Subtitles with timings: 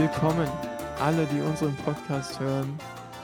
[0.00, 0.48] Willkommen,
[0.98, 2.78] alle, die unseren Podcast hören,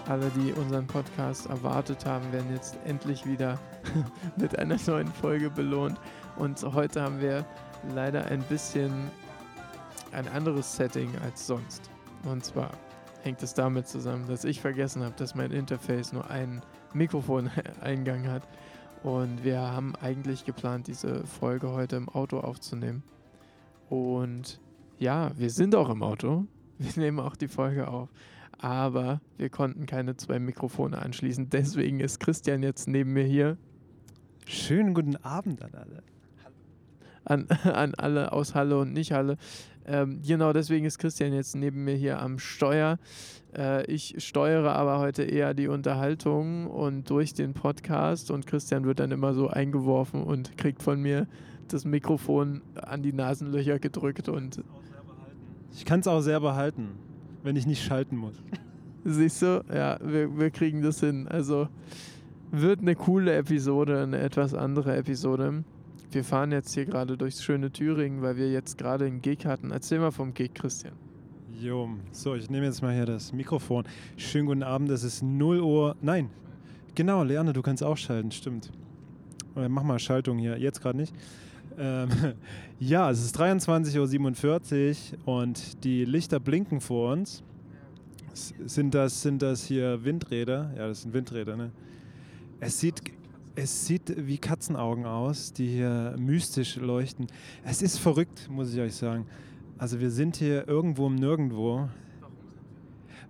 [0.08, 3.58] alle, die unseren Podcast erwartet haben, werden jetzt endlich wieder
[4.36, 5.98] mit einer neuen Folge belohnt.
[6.36, 7.46] Und heute haben wir
[7.94, 8.92] leider ein bisschen
[10.12, 11.88] ein anderes Setting als sonst.
[12.24, 12.72] Und zwar
[13.22, 16.60] hängt es damit zusammen, dass ich vergessen habe, dass mein Interface nur einen
[16.92, 18.46] Mikrofoneingang hat.
[19.02, 23.02] Und wir haben eigentlich geplant, diese Folge heute im Auto aufzunehmen.
[23.88, 24.60] Und
[24.98, 26.46] ja, wir sind auch im Auto.
[26.78, 28.08] Wir nehmen auch die Folge auf.
[28.58, 31.50] Aber wir konnten keine zwei Mikrofone anschließen.
[31.50, 33.58] Deswegen ist Christian jetzt neben mir hier.
[34.46, 36.02] Schönen guten Abend an alle.
[37.24, 39.36] An, an alle aus Halle und nicht Halle.
[39.84, 42.98] Ähm, genau deswegen ist Christian jetzt neben mir hier am Steuer.
[43.56, 49.00] Äh, ich steuere aber heute eher die Unterhaltung und durch den Podcast und Christian wird
[49.00, 51.26] dann immer so eingeworfen und kriegt von mir
[51.68, 54.62] das Mikrofon an die Nasenlöcher gedrückt und
[55.76, 56.88] ich kann es auch sehr behalten,
[57.42, 58.34] wenn ich nicht schalten muss.
[59.04, 59.62] Siehst du?
[59.72, 61.28] Ja, wir, wir kriegen das hin.
[61.28, 61.68] Also
[62.50, 65.64] wird eine coole Episode, eine etwas andere Episode.
[66.10, 69.70] Wir fahren jetzt hier gerade durchs schöne Thüringen, weil wir jetzt gerade einen Gig hatten.
[69.70, 70.94] Erzähl mal vom Gig, Christian.
[71.60, 73.84] Jo, so, ich nehme jetzt mal hier das Mikrofon.
[74.16, 75.96] Schönen guten Abend, es ist 0 Uhr.
[76.00, 76.30] Nein,
[76.94, 78.72] genau, Leanne, du kannst auch schalten, stimmt.
[79.54, 81.14] Mach mal Schaltung hier, jetzt gerade nicht.
[81.78, 82.08] Ähm,
[82.78, 87.42] ja, es ist 23.47 Uhr und die Lichter blinken vor uns.
[88.34, 90.72] Sind das, sind das hier Windräder?
[90.76, 91.70] Ja, das sind Windräder, ne?
[92.60, 93.02] Es sieht,
[93.54, 97.26] es sieht wie Katzenaugen aus, die hier mystisch leuchten.
[97.64, 99.26] Es ist verrückt, muss ich euch sagen.
[99.78, 101.88] Also wir sind hier irgendwo im Nirgendwo.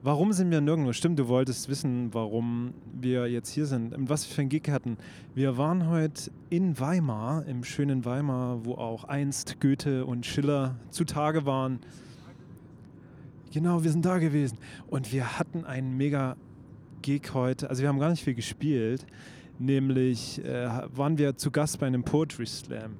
[0.02, 0.92] Warum sind wir nirgendwo?
[0.92, 4.68] Stimmt, du wolltest wissen, warum wir jetzt hier sind und was wir für einen Gig
[4.68, 4.98] hatten.
[5.34, 11.46] Wir waren heute in Weimar, im schönen Weimar, wo auch einst Goethe und Schiller zutage
[11.46, 11.80] waren.
[13.52, 14.58] Genau, wir sind da gewesen.
[14.86, 16.36] Und wir hatten einen mega
[17.02, 17.70] Gig heute.
[17.70, 19.06] Also wir haben gar nicht viel gespielt.
[19.58, 22.96] Nämlich äh, waren wir zu Gast bei einem Poetry Slam.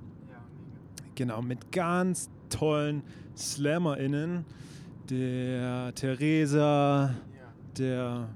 [1.15, 3.03] Genau, mit ganz tollen
[3.37, 4.47] SlammerInnen
[5.11, 7.15] der Theresa,
[7.79, 8.29] der,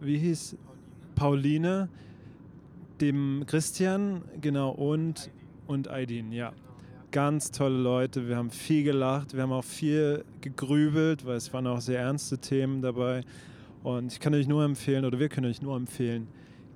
[0.00, 0.56] wie hieß,
[1.14, 1.88] Pauline,
[3.00, 5.30] dem Christian, genau, und,
[5.66, 6.52] und Aidin, ja.
[7.10, 11.66] Ganz tolle Leute, wir haben viel gelacht, wir haben auch viel gegrübelt, weil es waren
[11.66, 13.22] auch sehr ernste Themen dabei.
[13.82, 16.28] Und ich kann euch nur empfehlen, oder wir können euch nur empfehlen,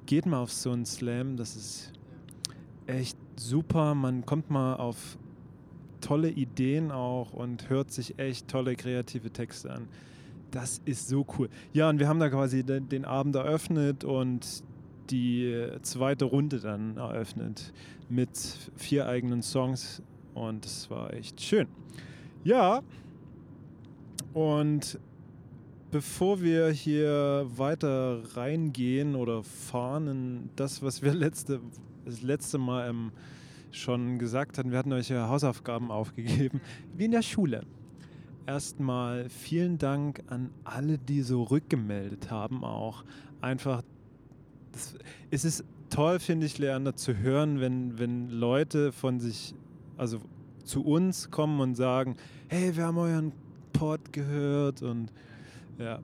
[0.06, 1.93] geht mal auf so einen Slam, das ist
[2.87, 3.95] echt super.
[3.95, 5.19] Man kommt mal auf
[6.05, 9.89] tolle Ideen auch und hört sich echt tolle kreative Texte an.
[10.51, 11.49] Das ist so cool.
[11.73, 14.63] Ja, und wir haben da quasi den, Abend eröffnet und
[15.11, 17.73] die zweite Runde dann eröffnet
[18.09, 18.39] mit
[18.77, 20.03] vier eigenen Songs
[20.35, 21.69] und es war echt schön.
[22.45, 22.83] Ja,
[24.35, 24.99] und
[25.91, 31.61] bevor wir hier weiter reingehen oder fahren in das, was wir letzte,
[32.05, 33.13] das letzte Mal im
[33.75, 36.61] schon gesagt hatten, wir hatten euch ja Hausaufgaben aufgegeben,
[36.97, 37.65] wie in der Schule.
[38.47, 43.05] Erstmal vielen Dank an alle, die so rückgemeldet haben, auch
[43.41, 43.83] einfach.
[44.73, 44.95] Das,
[45.31, 49.55] es ist toll, finde ich, Leander, zu hören, wenn, wenn Leute von sich,
[49.97, 50.19] also
[50.65, 52.17] zu uns kommen und sagen,
[52.49, 53.33] hey, wir haben euren
[53.73, 55.12] Pod gehört und
[55.79, 56.01] ja.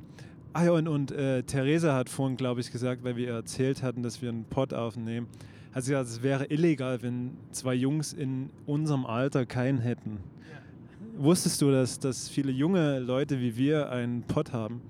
[0.52, 4.02] Ah ja, und, und äh, Theresa hat vorhin, glaube ich, gesagt, weil wir erzählt hatten,
[4.02, 5.28] dass wir einen Pod aufnehmen,
[5.72, 10.18] hat sie gesagt, es wäre illegal, wenn zwei Jungs in unserem Alter keinen hätten.
[10.50, 11.22] Ja.
[11.24, 14.80] Wusstest du, dass, dass viele junge Leute wie wir einen Pod haben?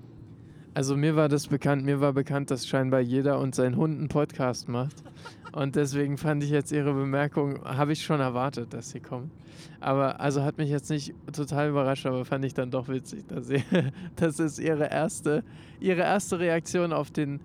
[0.73, 4.07] Also mir war das bekannt, mir war bekannt, dass scheinbar jeder und sein Hund einen
[4.07, 4.95] Podcast macht.
[5.51, 9.31] Und deswegen fand ich jetzt ihre Bemerkung, habe ich schon erwartet, dass sie kommen.
[9.81, 13.47] Aber also hat mich jetzt nicht total überrascht, aber fand ich dann doch witzig, dass
[13.47, 13.61] sie,
[14.15, 15.43] das ist ihre erste,
[15.81, 17.41] ihre erste Reaktion auf den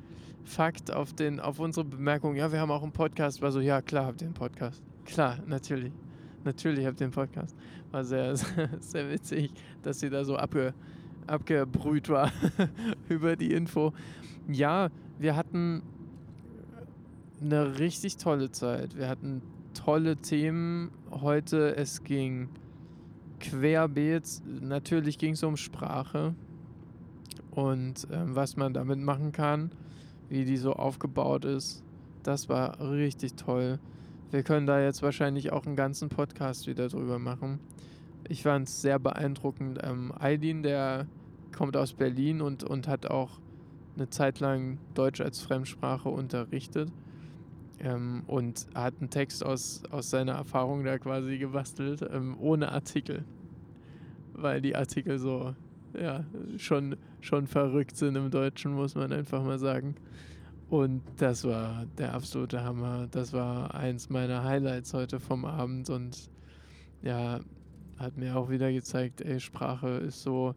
[0.47, 3.83] Fakt, auf, den, auf unsere Bemerkung, ja, wir haben auch einen Podcast, war so, ja,
[3.83, 4.81] klar habt ihr einen Podcast.
[5.05, 5.93] Klar, natürlich.
[6.45, 7.57] Natürlich habt ihr einen Podcast.
[7.91, 8.37] War sehr,
[8.81, 9.51] sehr, witzig,
[9.83, 10.73] dass sie da so abge,
[11.27, 12.31] abgebrüht war
[13.09, 13.93] über die Info.
[14.47, 15.83] Ja, wir hatten
[17.41, 18.97] eine richtig tolle Zeit.
[18.97, 19.43] Wir hatten
[19.75, 21.75] tolle Themen heute.
[21.75, 22.49] Es ging
[23.41, 24.43] querbeet.
[24.61, 26.37] Natürlich ging es um Sprache
[27.51, 29.73] und ähm, was man damit machen kann
[30.29, 31.83] wie die so aufgebaut ist.
[32.23, 33.79] Das war richtig toll.
[34.31, 37.61] Wir können da jetzt wahrscheinlich auch einen ganzen Podcast wieder drüber machen.
[38.29, 39.79] Ich fand es sehr beeindruckend.
[39.83, 41.07] Ähm, Aydin, der
[41.57, 43.39] kommt aus Berlin und, und hat auch
[43.95, 46.91] eine Zeit lang Deutsch als Fremdsprache unterrichtet.
[47.79, 53.25] Ähm, und hat einen Text aus, aus seiner Erfahrung da quasi gebastelt, ähm, ohne Artikel.
[54.33, 55.55] Weil die Artikel so
[56.01, 56.25] ja,
[56.57, 59.97] schon, schon verrückt sind im Deutschen, muss man einfach mal sagen.
[60.69, 63.07] Und das war der absolute Hammer.
[63.11, 66.31] Das war eins meiner Highlights heute vom Abend und
[67.03, 67.41] ja,
[67.99, 70.55] hat mir auch wieder gezeigt, ey, Sprache ist so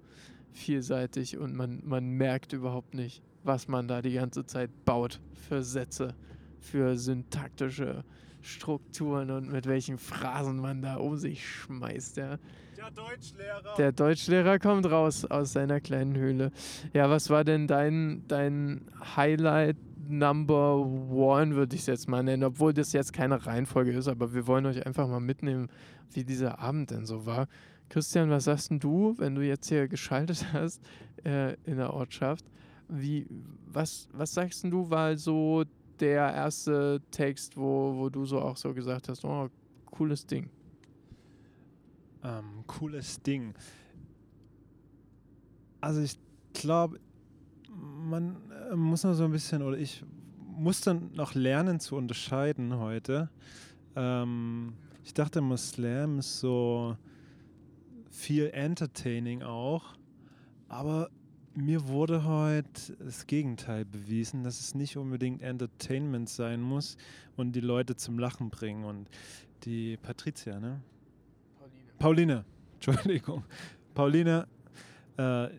[0.51, 5.63] vielseitig und man, man merkt überhaupt nicht, was man da die ganze Zeit baut für
[5.63, 6.15] Sätze,
[6.59, 8.03] für syntaktische
[8.41, 12.17] Strukturen und mit welchen Phrasen man da um sich schmeißt.
[12.17, 12.37] Ja.
[12.77, 13.75] Der Deutschlehrer.
[13.77, 16.51] Der Deutschlehrer kommt raus aus seiner kleinen Höhle.
[16.93, 19.77] Ja, was war denn dein, dein Highlight
[20.07, 24.33] Number One, würde ich es jetzt mal nennen, obwohl das jetzt keine Reihenfolge ist, aber
[24.33, 25.69] wir wollen euch einfach mal mitnehmen,
[26.11, 27.47] wie dieser Abend denn so war.
[27.89, 30.81] Christian, was sagst denn du, wenn du jetzt hier geschaltet hast
[31.25, 32.45] äh, in der Ortschaft?
[32.87, 33.27] Wie,
[33.67, 35.63] was, was sagst denn du, war so
[35.99, 39.49] der erste Text, wo, wo du so auch so gesagt hast, oh,
[39.85, 40.49] cooles Ding?
[42.23, 43.53] Ähm, cooles Ding.
[45.81, 46.17] Also ich
[46.53, 46.99] glaube,
[47.69, 48.37] man
[48.71, 50.03] äh, muss noch so ein bisschen, oder ich
[50.57, 53.29] muss dann noch lernen zu unterscheiden heute.
[53.95, 54.73] Ähm,
[55.03, 56.97] ich dachte, Muslim ist so
[58.09, 59.95] viel entertaining auch,
[60.67, 61.09] aber
[61.59, 66.97] mir wurde heute das Gegenteil bewiesen, dass es nicht unbedingt Entertainment sein muss
[67.35, 68.85] und die Leute zum Lachen bringen.
[68.85, 69.09] Und
[69.63, 70.81] die Patricia, ne?
[71.97, 72.43] Pauline.
[72.43, 72.45] Pauline,
[72.75, 73.43] Entschuldigung.
[73.93, 74.47] Pauline
[75.17, 75.49] äh,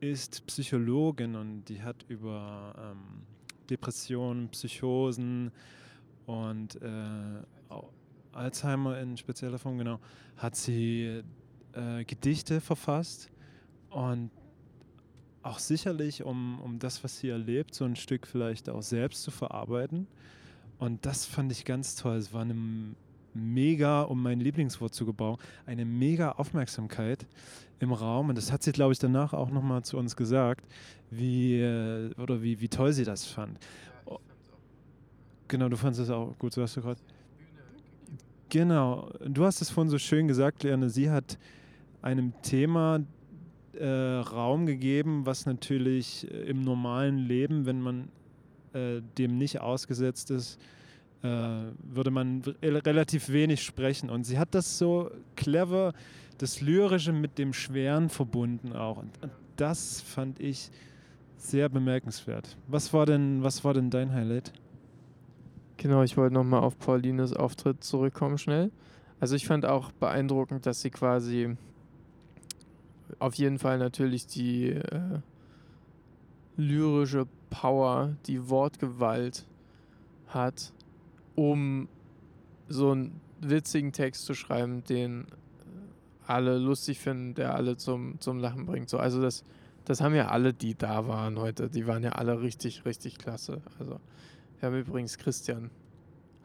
[0.00, 3.22] ist Psychologin und die hat über ähm,
[3.68, 5.52] Depressionen, Psychosen
[6.26, 6.88] und äh,
[8.32, 9.98] Alzheimer in spezieller Form, genau,
[10.36, 11.22] hat sie
[11.72, 13.30] äh, Gedichte verfasst
[13.90, 14.30] und
[15.42, 19.30] auch sicherlich, um, um das, was sie erlebt, so ein Stück vielleicht auch selbst zu
[19.30, 20.06] verarbeiten.
[20.78, 22.16] Und das fand ich ganz toll.
[22.16, 22.56] Es war eine
[23.34, 27.26] mega, um mein Lieblingswort zu gebrauchen, eine mega Aufmerksamkeit
[27.78, 28.28] im Raum.
[28.28, 30.64] Und das hat sie, glaube ich, danach auch nochmal zu uns gesagt,
[31.10, 33.58] wie, äh, oder wie, wie toll sie das fand.
[34.08, 34.16] Ja,
[35.48, 37.00] genau, du fandest das auch gut, so hast du gerade.
[38.48, 41.38] Genau, du hast es vorhin so schön gesagt, Leanne, sie hat
[42.02, 43.00] einem Thema
[43.80, 48.08] äh, Raum gegeben, was natürlich äh, im normalen Leben, wenn man
[48.72, 50.60] äh, dem nicht ausgesetzt ist,
[51.22, 51.28] äh,
[51.82, 54.10] würde man relativ wenig sprechen.
[54.10, 55.92] Und sie hat das so clever,
[56.38, 58.98] das Lyrische mit dem Schweren verbunden auch.
[58.98, 60.70] Und, und das fand ich
[61.36, 62.56] sehr bemerkenswert.
[62.68, 64.52] Was war denn, was war denn dein Highlight?
[65.78, 68.70] Genau, ich wollte nochmal auf Paulines Auftritt zurückkommen schnell.
[69.18, 71.56] Also ich fand auch beeindruckend, dass sie quasi
[73.18, 75.20] auf jeden Fall natürlich die äh,
[76.56, 79.46] lyrische Power, die Wortgewalt
[80.28, 80.72] hat,
[81.34, 81.88] um
[82.68, 85.26] so einen witzigen Text zu schreiben, den
[86.26, 88.88] alle lustig finden, der alle zum, zum Lachen bringt.
[88.88, 89.44] So, also das,
[89.84, 93.62] das haben ja alle, die da waren heute, die waren ja alle richtig, richtig klasse.
[93.78, 93.98] Also
[94.58, 95.70] wir haben übrigens Christian,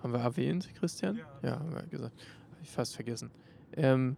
[0.02, 1.18] haben wir erwähnt, Christian?
[1.18, 2.16] Ja, ja haben wir gesagt.
[2.52, 3.30] Habe ich fast vergessen.
[3.74, 4.16] Ähm,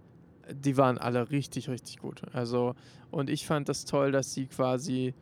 [0.53, 2.21] die waren alle richtig, richtig gut.
[2.33, 2.75] Also,
[3.11, 5.13] und ich fand das toll, dass sie quasi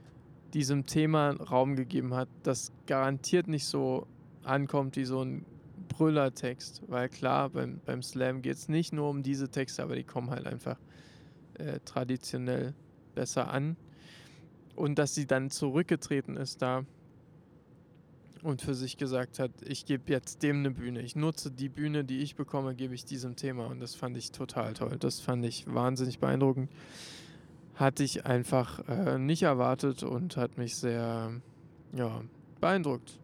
[0.54, 4.08] diesem Thema Raum gegeben hat, das garantiert nicht so
[4.44, 5.46] ankommt wie so ein
[5.90, 6.84] Brüllertext.
[6.88, 10.30] Weil klar, beim, beim Slam geht es nicht nur um diese Texte, aber die kommen
[10.30, 10.78] halt einfach
[11.56, 12.74] äh, traditionell
[13.16, 13.76] besser an.
[14.76, 16.86] Und dass sie dann zurückgetreten ist da
[18.46, 21.02] und für sich gesagt hat, ich gebe jetzt dem eine Bühne.
[21.02, 23.68] Ich nutze die Bühne, die ich bekomme, gebe ich diesem Thema.
[23.68, 24.98] Und das fand ich total toll.
[25.00, 26.72] Das fand ich wahnsinnig beeindruckend.
[27.74, 31.42] Hatte ich einfach äh, nicht erwartet und hat mich sehr
[31.94, 32.22] ja,
[32.62, 33.20] beeindruckt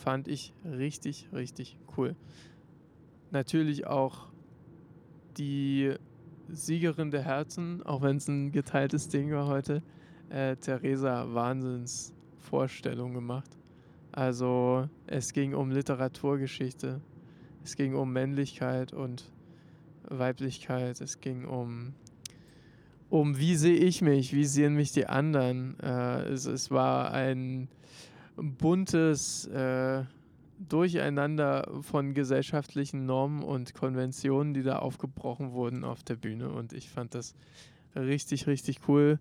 [0.00, 2.16] fand ich richtig, richtig cool.
[3.30, 4.28] Natürlich auch
[5.36, 5.94] die
[6.48, 9.82] Siegerin der Herzen, auch wenn es ein geteiltes Ding war heute,
[10.30, 13.59] äh, Theresa Wahnsinns Vorstellung gemacht.
[14.12, 17.00] Also es ging um Literaturgeschichte,
[17.64, 19.30] es ging um Männlichkeit und
[20.08, 21.94] Weiblichkeit, es ging um,
[23.08, 25.78] um wie sehe ich mich, wie sehen mich die anderen.
[25.80, 27.68] Äh, es, es war ein
[28.36, 30.04] buntes äh,
[30.68, 36.50] Durcheinander von gesellschaftlichen Normen und Konventionen, die da aufgebrochen wurden auf der Bühne.
[36.50, 37.34] Und ich fand das
[37.96, 39.18] richtig, richtig cool.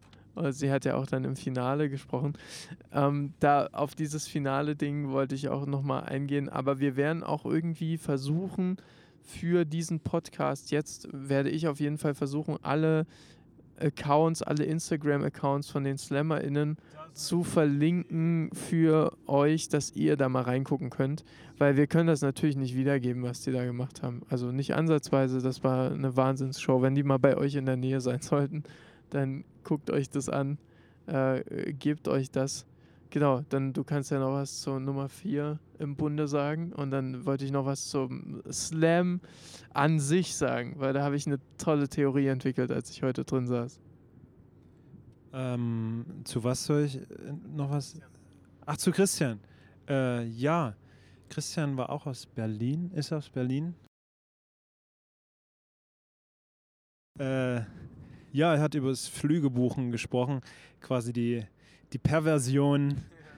[0.52, 2.34] Sie hat ja auch dann im Finale gesprochen.
[2.92, 6.50] Ähm, da auf dieses finale Ding wollte ich auch nochmal eingehen.
[6.50, 8.78] Aber wir werden auch irgendwie versuchen,
[9.22, 13.06] für diesen Podcast jetzt werde ich auf jeden Fall versuchen, alle
[13.80, 16.78] Accounts, alle Instagram-Accounts von den SlammerInnen
[17.14, 21.24] zu verlinken für euch, dass ihr da mal reingucken könnt.
[21.58, 24.22] Weil wir können das natürlich nicht wiedergeben, was die da gemacht haben.
[24.30, 26.82] Also nicht ansatzweise, das war eine Wahnsinnsshow.
[26.82, 28.64] Wenn die mal bei euch in der Nähe sein sollten,
[29.10, 30.58] dann guckt euch das an,
[31.08, 32.66] äh, gebt euch das.
[33.12, 37.26] Genau, dann du kannst ja noch was zur Nummer 4 im Bunde sagen und dann
[37.26, 39.20] wollte ich noch was zum Slam
[39.74, 43.48] an sich sagen, weil da habe ich eine tolle Theorie entwickelt, als ich heute drin
[43.48, 43.80] saß.
[45.34, 47.06] Ähm, zu was soll ich äh,
[47.52, 48.00] noch was?
[48.66, 49.40] Ach, zu Christian.
[49.88, 50.76] Äh, ja,
[51.30, 53.76] Christian war auch aus Berlin, ist aus Berlin.
[57.20, 57.62] Äh,
[58.32, 60.42] ja, er hat über das Flügebuchen gesprochen,
[60.82, 61.44] quasi die,
[61.94, 62.98] die Perversion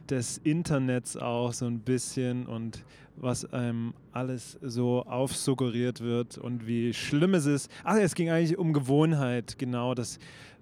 [0.09, 2.83] des Internets auch so ein bisschen und
[3.15, 7.71] was einem alles so aufsuggeriert wird und wie schlimm es ist.
[7.83, 10.19] Ach, es ging eigentlich um Gewohnheit, genau das.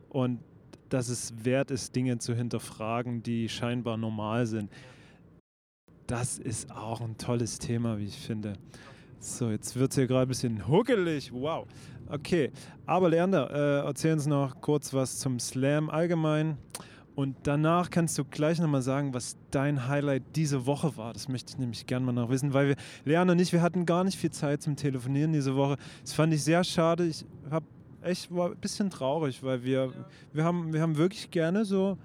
[0.09, 0.39] Und
[0.89, 4.71] dass es wert ist, Dinge zu hinterfragen, die scheinbar normal sind.
[6.07, 8.53] Das ist auch ein tolles Thema, wie ich finde.
[9.21, 11.31] So, jetzt wird es hier gerade ein bisschen huckelig.
[11.33, 11.67] Wow.
[12.07, 12.51] Okay,
[12.85, 16.57] aber Leander, äh, erzähl uns noch kurz was zum Slam allgemein.
[17.15, 21.11] Und danach kannst du gleich nochmal sagen, was dein Highlight diese Woche war.
[21.11, 23.85] Das möchte ich nämlich gerne mal noch wissen, weil wir, Leander und ich, wir hatten
[23.85, 25.75] gar nicht viel Zeit zum Telefonieren diese Woche.
[26.01, 27.05] Das fand ich sehr schade.
[27.05, 27.65] Ich habe
[28.01, 29.91] echt war ein bisschen traurig, weil wir,
[30.31, 31.97] wir, haben, wir haben wirklich gerne so,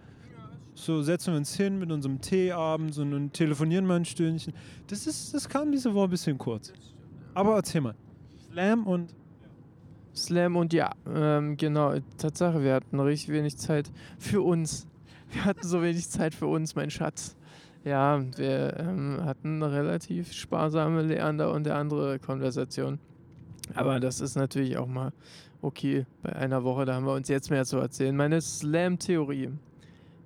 [0.75, 4.53] so setzen wir uns hin mit unserem Teeabend und telefonieren mal ein Stündchen.
[4.89, 6.73] Das, ist, das kam diese Woche ein bisschen kurz.
[7.35, 7.95] Aber erzähl mal.
[8.51, 9.15] Slam und.
[10.15, 14.87] Slam und ja, ähm, genau, Tatsache, wir hatten richtig wenig Zeit für uns.
[15.33, 17.37] Wir hatten so wenig Zeit für uns, mein Schatz.
[17.85, 23.01] Ja, wir ähm, hatten relativ sparsame Leander und der andere Konversation.
[23.75, 25.13] Aber das ist natürlich auch mal
[25.61, 26.85] okay bei einer Woche.
[26.85, 28.15] Da haben wir uns jetzt mehr zu erzählen.
[28.15, 29.51] Meine Slam-Theorie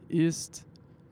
[0.08, 0.66] ist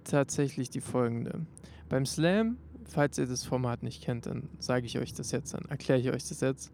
[0.04, 1.46] tatsächlich die folgende.
[1.88, 5.64] Beim Slam, falls ihr das Format nicht kennt, dann sage ich euch das jetzt, dann
[5.66, 6.72] erkläre ich euch das jetzt.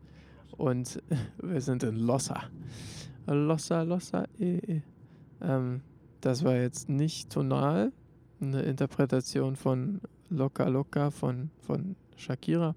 [0.57, 1.03] Und
[1.43, 2.45] wir sind in Lossa.
[3.27, 4.83] Lossa, Lossa, eh, eh.
[5.41, 5.81] Ähm,
[6.21, 7.93] das war jetzt nicht tonal,
[8.41, 10.01] eine Interpretation von
[10.31, 12.75] Loka Loka von, von Shakira.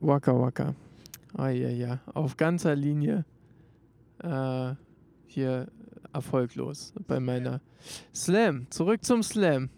[0.00, 0.74] Waka Waka.
[1.34, 2.00] Ah, ja, ja.
[2.14, 3.24] Auf ganzer Linie
[4.22, 4.74] äh,
[5.26, 5.68] hier
[6.12, 7.60] erfolglos bei meiner
[8.14, 8.66] Slam.
[8.70, 9.70] Zurück zum Slam.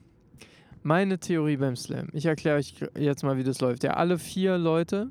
[0.82, 2.08] Meine Theorie beim Slam.
[2.12, 3.84] Ich erkläre euch jetzt mal, wie das läuft.
[3.84, 5.10] Ja, alle vier Leute,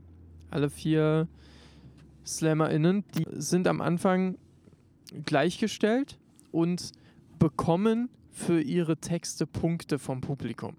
[0.49, 1.27] alle vier
[2.25, 4.37] SlammerInnen, die sind am Anfang
[5.25, 6.17] gleichgestellt
[6.51, 6.91] und
[7.37, 10.75] bekommen für ihre Texte Punkte vom Publikum.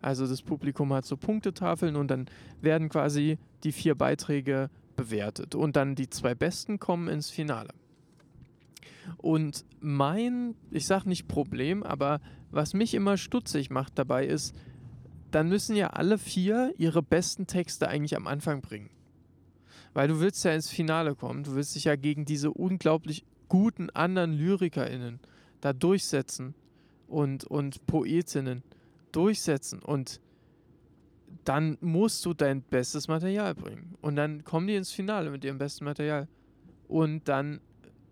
[0.00, 2.26] Also das Publikum hat so Punktetafeln und dann
[2.60, 5.54] werden quasi die vier Beiträge bewertet.
[5.54, 7.70] Und dann die zwei Besten kommen ins Finale.
[9.16, 12.20] Und mein, ich sage nicht Problem, aber
[12.52, 14.54] was mich immer stutzig macht dabei ist,
[15.30, 18.90] dann müssen ja alle vier ihre besten Texte eigentlich am Anfang bringen.
[19.94, 23.90] Weil du willst ja ins Finale kommen, du willst dich ja gegen diese unglaublich guten
[23.90, 25.20] anderen LyrikerInnen
[25.60, 26.54] da durchsetzen
[27.08, 28.62] und, und Poetinnen
[29.12, 29.80] durchsetzen.
[29.80, 30.20] Und
[31.44, 33.96] dann musst du dein bestes Material bringen.
[34.00, 36.28] Und dann kommen die ins Finale mit ihrem besten Material.
[36.88, 37.60] Und dann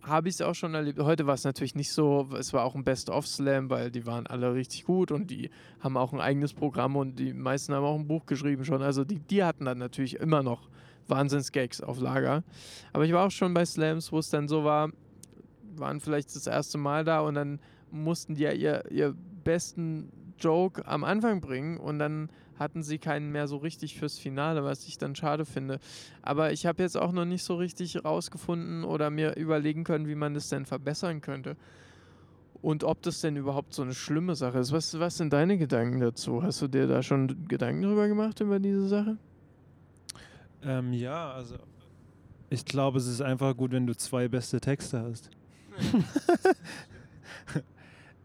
[0.02, 0.98] habe ich es auch schon erlebt.
[1.00, 4.54] Heute war es natürlich nicht so, es war auch ein Best-of-Slam, weil die waren alle
[4.54, 8.08] richtig gut und die haben auch ein eigenes Programm und die meisten haben auch ein
[8.08, 8.82] Buch geschrieben schon.
[8.82, 10.68] Also die, die hatten dann natürlich immer noch
[11.08, 12.42] Wahnsinns-Gags auf Lager.
[12.92, 14.90] Aber ich war auch schon bei Slams, wo es dann so war,
[15.76, 19.14] waren vielleicht das erste Mal da und dann mussten die ja ihr, ihr
[19.44, 24.62] besten Joke am Anfang bringen und dann hatten sie keinen mehr so richtig fürs Finale,
[24.62, 25.80] was ich dann schade finde.
[26.20, 30.14] Aber ich habe jetzt auch noch nicht so richtig rausgefunden oder mir überlegen können, wie
[30.14, 31.56] man das denn verbessern könnte.
[32.60, 34.72] Und ob das denn überhaupt so eine schlimme Sache ist.
[34.72, 36.42] Was, was sind deine Gedanken dazu?
[36.42, 39.16] Hast du dir da schon Gedanken darüber gemacht, über diese Sache?
[40.62, 41.56] Ähm, ja, also
[42.50, 45.30] ich glaube, es ist einfach gut, wenn du zwei beste Texte hast.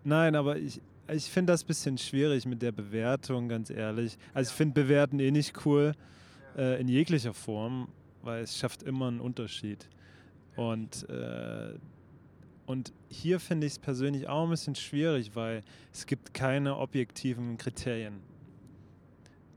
[0.04, 4.18] Nein, aber ich, ich finde das ein bisschen schwierig mit der Bewertung, ganz ehrlich.
[4.34, 5.94] Also ich finde Bewerten eh nicht cool
[6.58, 7.90] äh, in jeglicher Form,
[8.24, 9.88] weil es schafft immer einen Unterschied.
[10.56, 11.74] Und, äh,
[12.66, 15.62] und hier finde ich es persönlich auch ein bisschen schwierig, weil
[15.94, 18.22] es gibt keine objektiven Kriterien,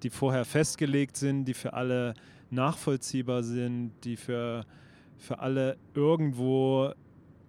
[0.03, 2.15] die vorher festgelegt sind, die für alle
[2.51, 4.65] nachvollziehbar sind, die für,
[5.17, 6.93] für alle irgendwo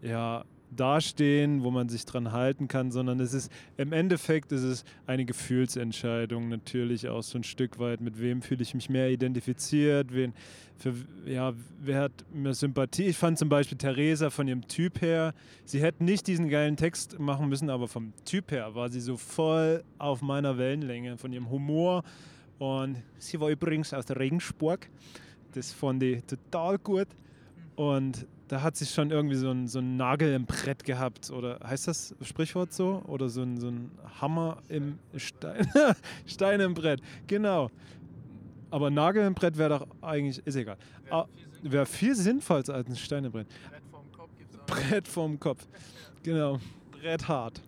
[0.02, 4.84] ja, dastehen, wo man sich dran halten kann, sondern es ist im Endeffekt ist es
[5.08, 10.14] eine Gefühlsentscheidung natürlich auch so ein Stück weit, mit wem fühle ich mich mehr identifiziert,
[10.14, 10.34] wen,
[10.78, 10.94] für,
[11.26, 13.06] ja, wer hat mehr Sympathie.
[13.06, 15.34] Ich fand zum Beispiel Theresa von ihrem Typ her,
[15.66, 19.18] sie hätte nicht diesen geilen Text machen müssen, aber vom Typ her war sie so
[19.18, 22.04] voll auf meiner Wellenlänge, von ihrem Humor.
[22.60, 24.90] Und sie war übrigens aus der Regensburg,
[25.54, 27.08] das fand ich total gut.
[27.76, 31.30] Und da hat sich schon irgendwie so ein, so ein Nagel im Brett gehabt.
[31.30, 33.04] Oder heißt das Sprichwort so?
[33.08, 35.68] Oder so ein, so ein Hammer im Stein.
[36.26, 37.70] Stein im Brett, genau.
[38.72, 40.78] Aber Nagel im Brett wäre doch eigentlich, ist egal.
[41.12, 41.26] Ah,
[41.62, 43.48] wäre viel sinnvoller als ein Stein im Brett.
[44.66, 45.68] Brett vorm Kopf.
[46.24, 46.60] Genau.
[46.92, 47.62] Brett hart.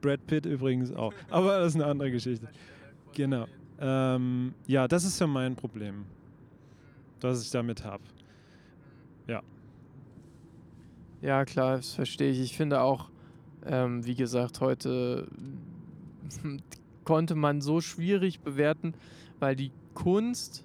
[0.00, 1.14] Brad Pitt übrigens auch.
[1.30, 2.48] Aber das ist eine andere Geschichte.
[3.14, 3.46] Genau.
[3.78, 6.06] Ähm, ja, das ist ja mein Problem,
[7.20, 8.02] das ich damit habe.
[9.26, 9.42] Ja.
[11.22, 12.40] Ja, klar, das verstehe ich.
[12.40, 13.08] Ich finde auch,
[13.64, 15.26] ähm, wie gesagt, heute
[17.04, 18.94] konnte man so schwierig bewerten,
[19.38, 20.64] weil die Kunst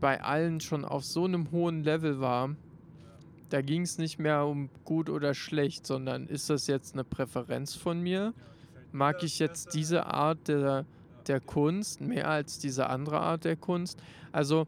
[0.00, 2.50] bei allen schon auf so einem hohen Level war.
[3.50, 7.74] Da ging es nicht mehr um gut oder schlecht, sondern ist das jetzt eine Präferenz
[7.74, 8.34] von mir?
[8.92, 10.84] Mag ich jetzt diese Art der,
[11.26, 14.02] der Kunst mehr als diese andere Art der Kunst?
[14.32, 14.66] Also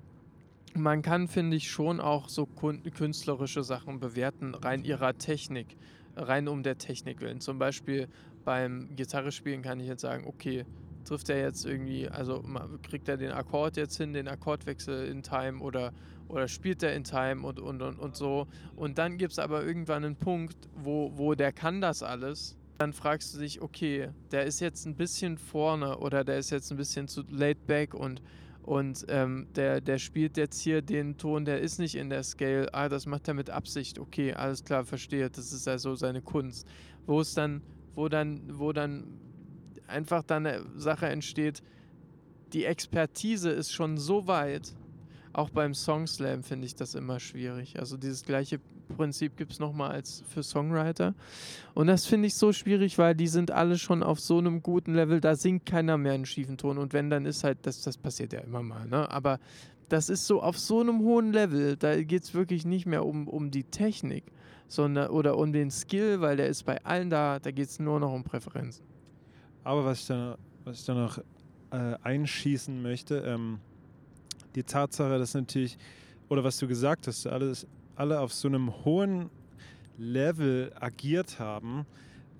[0.74, 5.76] man kann, finde ich, schon auch so künstlerische Sachen bewerten, rein ihrer Technik,
[6.16, 7.40] rein um der Technik willen.
[7.40, 8.08] Zum Beispiel
[8.44, 10.64] beim Gitarre spielen kann ich jetzt sagen, okay,
[11.04, 12.44] trifft er jetzt irgendwie, also
[12.82, 15.92] kriegt er den Akkord jetzt hin, den Akkordwechsel in Time oder,
[16.28, 18.46] oder spielt er in Time und, und, und, und so.
[18.76, 22.56] Und dann gibt es aber irgendwann einen Punkt, wo, wo der kann das alles.
[22.78, 26.70] Dann fragst du dich, okay, der ist jetzt ein bisschen vorne oder der ist jetzt
[26.70, 28.22] ein bisschen zu laid back und
[28.62, 32.72] und ähm, der, der spielt jetzt hier den Ton, der ist nicht in der Scale.
[32.72, 33.98] Ah, das macht er mit Absicht.
[33.98, 35.30] Okay, alles klar, verstehe.
[35.30, 36.68] Das ist also seine Kunst.
[37.06, 37.62] Wo es dann,
[37.94, 39.04] wo dann, wo dann
[39.86, 41.62] einfach dann eine Sache entsteht,
[42.52, 44.74] die Expertise ist schon so weit.
[45.32, 47.78] Auch beim Song Slam finde ich das immer schwierig.
[47.78, 48.60] Also dieses gleiche
[48.96, 51.14] Prinzip gibt es nochmal als für Songwriter.
[51.74, 54.94] Und das finde ich so schwierig, weil die sind alle schon auf so einem guten
[54.94, 56.78] Level, da singt keiner mehr einen schiefen Ton.
[56.78, 59.10] Und wenn, dann ist halt, das, das passiert ja immer mal, ne?
[59.10, 59.38] Aber
[59.88, 63.26] das ist so auf so einem hohen Level, da geht es wirklich nicht mehr um,
[63.26, 64.24] um die Technik,
[64.68, 67.98] sondern oder um den Skill, weil der ist bei allen da, da geht es nur
[67.98, 68.84] noch um Präferenzen.
[69.64, 71.18] Aber was ich da, was ich da noch
[71.70, 73.58] äh, einschießen möchte, ähm,
[74.54, 75.76] die Tatsache, dass natürlich,
[76.28, 79.30] oder was du gesagt hast, alles alle auf so einem hohen
[79.98, 81.86] Level agiert haben.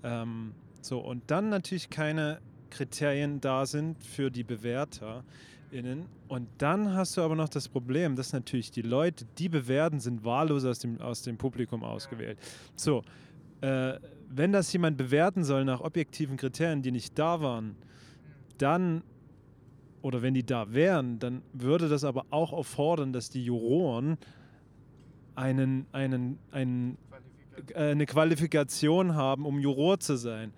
[0.02, 6.06] Ähm, so, und dann natürlich keine Kriterien da sind für die BewerterInnen.
[6.28, 10.24] Und dann hast du aber noch das Problem, dass natürlich die Leute, die bewerten, sind
[10.24, 12.38] wahllos aus dem, aus dem Publikum ausgewählt.
[12.76, 13.02] So,
[13.60, 13.94] äh,
[14.30, 17.76] wenn das jemand bewerten soll nach objektiven Kriterien, die nicht da waren,
[18.58, 19.02] dann
[20.02, 24.16] oder wenn die da wären, dann würde das aber auch erfordern, dass die Juroren
[25.34, 26.98] einen, einen, einen,
[27.74, 30.52] äh, eine Qualifikation haben, um Juror zu sein.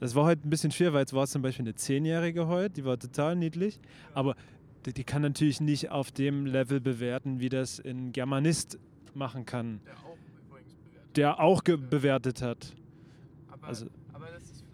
[0.00, 2.84] Das war heute ein bisschen schwer, weil jetzt war zum Beispiel eine Zehnjährige heute, die
[2.84, 3.78] war total niedlich,
[4.14, 4.34] aber
[4.84, 8.78] die, die, kann natürlich nicht auf dem Level bewerten, wie das ein Germanist
[9.14, 9.80] machen kann.
[9.84, 10.16] Der auch
[10.48, 12.74] übrigens bewertet, der auch bewertet hat.
[13.48, 14.64] Aber, also, aber, das ist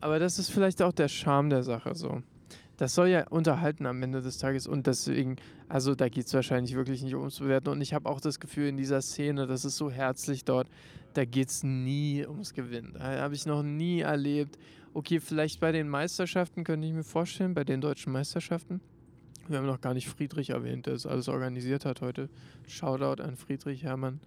[0.00, 2.22] aber das ist vielleicht auch der Charme der Sache so
[2.76, 5.36] das soll ja unterhalten am Ende des Tages und deswegen,
[5.68, 8.68] also da geht es wahrscheinlich wirklich nicht ums Bewerten und ich habe auch das Gefühl
[8.68, 10.68] in dieser Szene, das ist so herzlich dort,
[11.14, 12.94] da geht es nie ums Gewinnen.
[12.98, 14.58] Da habe ich noch nie erlebt.
[14.92, 18.80] Okay, vielleicht bei den Meisterschaften könnte ich mir vorstellen, bei den deutschen Meisterschaften.
[19.48, 22.28] Wir haben noch gar nicht Friedrich erwähnt, der das alles organisiert hat heute.
[22.66, 24.20] Shoutout an Friedrich Hermann,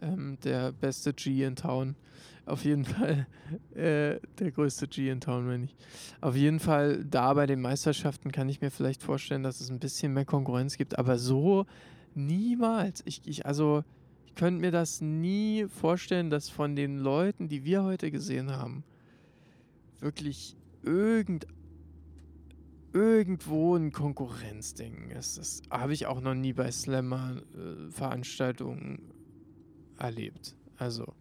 [0.00, 1.94] ähm, der beste G in Town.
[2.44, 3.26] Auf jeden Fall
[3.74, 5.76] äh, der größte G in Town, wenn ich.
[6.20, 9.78] Auf jeden Fall da bei den Meisterschaften kann ich mir vielleicht vorstellen, dass es ein
[9.78, 11.66] bisschen mehr Konkurrenz gibt, aber so
[12.14, 13.02] niemals.
[13.06, 13.84] Ich, ich also
[14.26, 18.82] ich könnte mir das nie vorstellen, dass von den Leuten, die wir heute gesehen haben,
[20.00, 21.46] wirklich irgend
[22.94, 25.36] irgendwo ein Konkurrenzding ist.
[25.38, 29.00] Das habe ich auch noch nie bei Slammer-Veranstaltungen
[29.98, 30.54] äh, erlebt.
[30.76, 31.14] Also,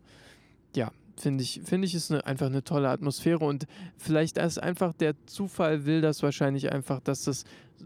[1.17, 5.15] finde ich, finde ich, ist eine, einfach eine tolle Atmosphäre und vielleicht ist einfach der
[5.25, 7.45] Zufall will das wahrscheinlich einfach, dass das,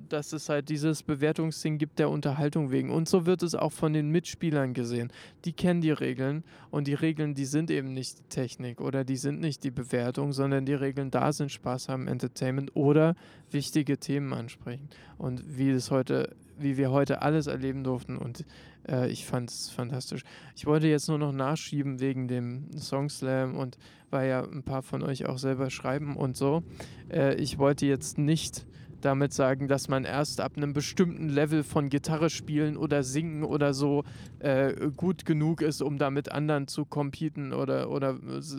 [0.09, 2.91] dass es halt dieses Bewertungsding gibt der Unterhaltung wegen.
[2.91, 5.11] Und so wird es auch von den Mitspielern gesehen.
[5.45, 9.17] Die kennen die Regeln und die Regeln, die sind eben nicht die Technik oder die
[9.17, 13.15] sind nicht die Bewertung, sondern die Regeln da sind Spaß haben, Entertainment oder
[13.51, 14.89] wichtige Themen ansprechen.
[15.17, 18.45] Und wie es heute, wie wir heute alles erleben durften und
[18.87, 20.23] äh, ich fand es fantastisch.
[20.55, 23.77] Ich wollte jetzt nur noch nachschieben wegen dem Song Slam und
[24.09, 26.63] weil ja ein paar von euch auch selber schreiben und so.
[27.11, 28.65] Äh, ich wollte jetzt nicht
[29.01, 33.73] damit sagen, dass man erst ab einem bestimmten Level von Gitarre spielen oder singen oder
[33.73, 34.03] so
[34.39, 38.17] äh, gut genug ist, um da mit anderen zu competen oder, oder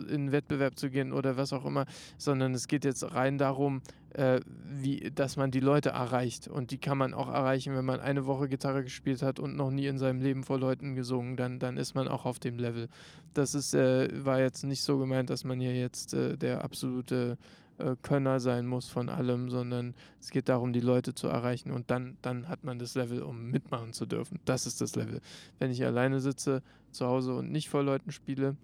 [0.09, 1.85] in Wettbewerb zu gehen oder was auch immer,
[2.17, 3.81] sondern es geht jetzt rein darum,
[4.17, 6.47] äh, wie, dass man die Leute erreicht.
[6.47, 9.69] Und die kann man auch erreichen, wenn man eine Woche Gitarre gespielt hat und noch
[9.69, 12.89] nie in seinem Leben vor Leuten gesungen, dann, dann ist man auch auf dem Level.
[13.33, 17.37] Das ist, äh, war jetzt nicht so gemeint, dass man hier jetzt äh, der absolute
[17.77, 21.91] äh, Könner sein muss von allem, sondern es geht darum, die Leute zu erreichen und
[21.91, 24.39] dann, dann hat man das Level, um mitmachen zu dürfen.
[24.45, 25.21] Das ist das Level.
[25.59, 28.57] Wenn ich alleine sitze zu Hause und nicht vor Leuten spiele,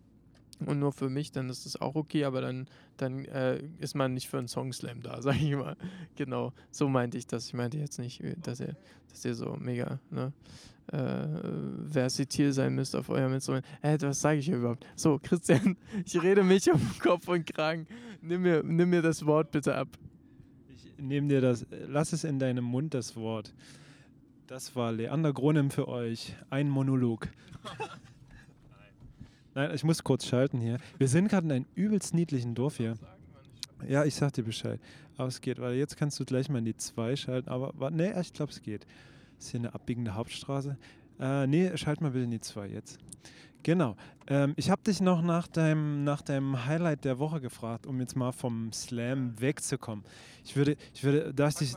[0.65, 4.13] und nur für mich, dann ist das auch okay, aber dann, dann äh, ist man
[4.13, 5.75] nicht für einen Songslam da, sag ich mal.
[6.15, 7.47] Genau, so meinte ich das.
[7.47, 8.75] Ich meinte jetzt nicht, dass ihr,
[9.09, 10.33] dass ihr so mega ne,
[10.91, 11.27] äh,
[11.89, 13.65] versatil sein müsst auf eurem Instrument.
[13.81, 14.85] Äh, was sage ich hier überhaupt?
[14.95, 17.87] So, Christian, ich rede mich um Kopf und Kragen.
[18.21, 19.87] Nimm mir, nimm mir das Wort bitte ab.
[20.69, 23.53] Ich nehme dir das, lass es in deinem Mund, das Wort.
[24.47, 26.35] Das war Leander Gronem für euch.
[26.49, 27.29] Ein Monolog.
[29.55, 30.77] Nein, ich muss kurz schalten hier.
[30.97, 32.95] Wir sind gerade in einem übelst niedlichen Dorf hier.
[33.87, 34.79] Ja, ich sag dir Bescheid.
[35.17, 37.49] Aber es geht, weil jetzt kannst du gleich mal in die 2 schalten.
[37.49, 38.87] Aber ne, ich glaube, es geht.
[39.37, 40.77] Ist hier eine abbiegende Hauptstraße.
[41.19, 42.97] Äh, nee, schalt mal bitte in die 2 jetzt.
[43.61, 43.95] Genau.
[44.27, 48.15] Ähm, ich habe dich noch nach deinem, nach deinem Highlight der Woche gefragt, um jetzt
[48.15, 50.03] mal vom Slam wegzukommen.
[50.43, 51.75] Ich würde, ich würde, da ich dich,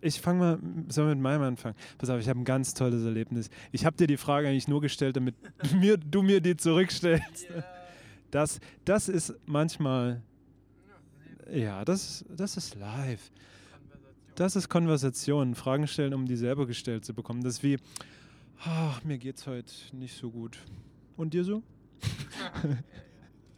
[0.00, 0.58] ich fange mal,
[0.88, 1.76] soll mit meinem anfangen.
[1.98, 3.50] Pass auf, ich habe ein ganz tolles Erlebnis.
[3.72, 5.34] Ich habe dir die Frage eigentlich nur gestellt, damit
[5.74, 7.48] mir, du mir die zurückstellst.
[8.30, 10.22] Das, das ist manchmal,
[11.52, 13.30] ja, das, das ist live.
[14.36, 17.42] Das ist Konversation, Fragen stellen, um die selber gestellt zu bekommen.
[17.42, 17.76] Das ist wie,
[18.64, 20.58] ach, mir geht's heute nicht so gut.
[21.16, 21.62] Und dir so?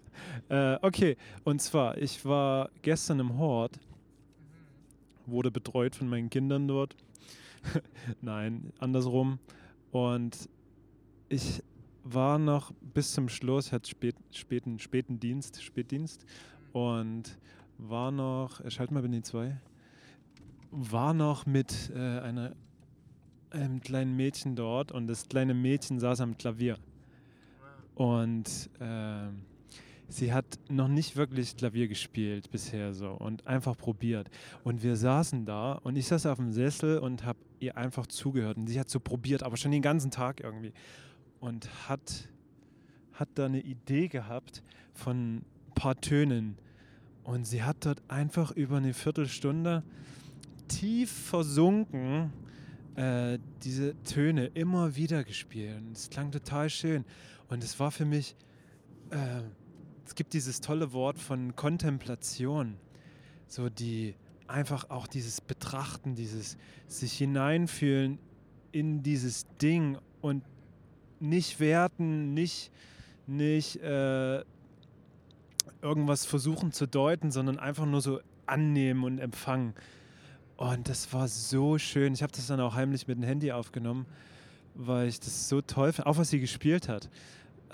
[0.49, 3.79] äh, okay, und zwar, ich war gestern im Hort
[5.27, 6.97] wurde betreut von meinen Kindern dort.
[8.21, 9.39] Nein, andersrum.
[9.91, 10.49] Und
[11.29, 11.63] ich
[12.05, 16.25] war noch bis zum Schluss, ich hatte spät, späten, späten Dienst, Spätdienst
[16.73, 17.39] und
[17.79, 19.61] war noch, schalt mal bin die zwei,
[20.71, 22.53] war noch mit äh, einer,
[23.51, 26.77] einem kleinen Mädchen dort und das kleine Mädchen saß am Klavier.
[27.95, 29.29] Und äh,
[30.13, 34.31] sie hat noch nicht wirklich Klavier gespielt bisher so und einfach probiert.
[34.63, 38.59] Und wir saßen da und ich saß auf dem Sessel und habe ihr einfach zugehört.
[38.59, 40.73] Und sie hat so probiert, aber schon den ganzen Tag irgendwie.
[41.41, 42.29] Und hat,
[43.15, 45.45] hat da eine Idee gehabt von ein
[45.75, 46.59] paar Tönen.
[47.25, 49.83] Und sie hat dort einfach über eine Viertelstunde
[50.69, 52.33] tief versunken
[52.97, 55.79] äh, diese Töne immer wieder gespielt.
[55.79, 57.05] Und es klang total schön.
[57.49, 58.37] Und es war für mich...
[59.11, 59.43] Äh,
[60.13, 62.77] es gibt dieses tolle Wort von Kontemplation,
[63.47, 64.15] so die
[64.47, 68.19] einfach auch dieses Betrachten, dieses sich hineinfühlen
[68.73, 70.45] in dieses Ding und
[71.19, 72.71] nicht werten, nicht,
[73.27, 74.45] nicht äh,
[75.81, 79.73] irgendwas versuchen zu deuten, sondern einfach nur so annehmen und empfangen.
[80.59, 82.13] Und das war so schön.
[82.13, 84.05] Ich habe das dann auch heimlich mit dem Handy aufgenommen,
[84.75, 87.09] weil ich das so toll finde, auch was sie gespielt hat.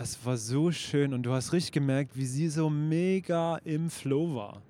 [0.00, 4.32] Es war so schön und du hast richtig gemerkt, wie sie so mega im Flow
[4.32, 4.62] war.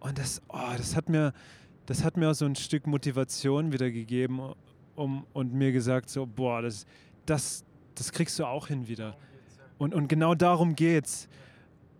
[0.00, 1.32] Und das, oh, das hat mir,
[1.86, 4.52] das hat mir auch so ein Stück Motivation wieder gegeben
[4.96, 6.84] um, und mir gesagt so, boah, das,
[7.24, 7.64] das,
[7.94, 9.16] das kriegst du auch hin wieder.
[9.78, 11.26] Und, und genau darum geht's.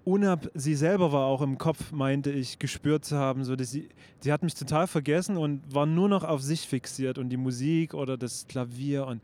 [0.04, 3.88] Unab, sie selber war auch im Kopf, meinte ich, gespürt zu haben, so dass sie,
[4.20, 7.94] sie hat mich total vergessen und war nur noch auf sich fixiert und die Musik
[7.94, 9.22] oder das Klavier und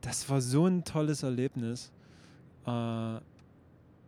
[0.00, 1.92] das war so ein tolles Erlebnis
[2.68, 3.20] äh,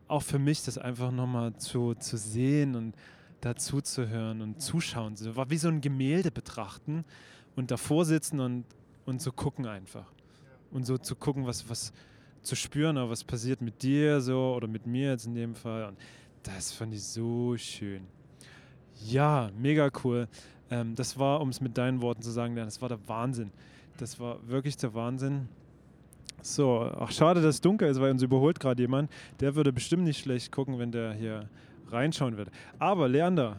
[0.09, 2.95] auch für mich das einfach nochmal zu, zu sehen und
[3.41, 5.17] dazu zu hören und zuschauen.
[5.17, 7.05] So war wie so ein Gemälde betrachten
[7.57, 8.65] und davor sitzen und,
[9.07, 10.13] und so gucken einfach.
[10.71, 11.93] Und so zu gucken, was, was
[12.43, 15.85] zu spüren, was passiert mit dir so oder mit mir jetzt in dem Fall.
[15.85, 15.99] Und
[16.43, 18.07] das fand ich so schön.
[19.07, 20.29] Ja, mega cool.
[20.71, 23.51] Ähm, das war, um es mit deinen Worten zu sagen, das war der Wahnsinn.
[23.97, 25.49] Das war wirklich der Wahnsinn.
[26.43, 29.11] So, ach schade, dass es dunkel ist, weil uns überholt gerade jemand.
[29.41, 31.49] Der würde bestimmt nicht schlecht gucken, wenn der hier
[31.89, 32.51] reinschauen würde.
[32.79, 33.57] Aber Leander,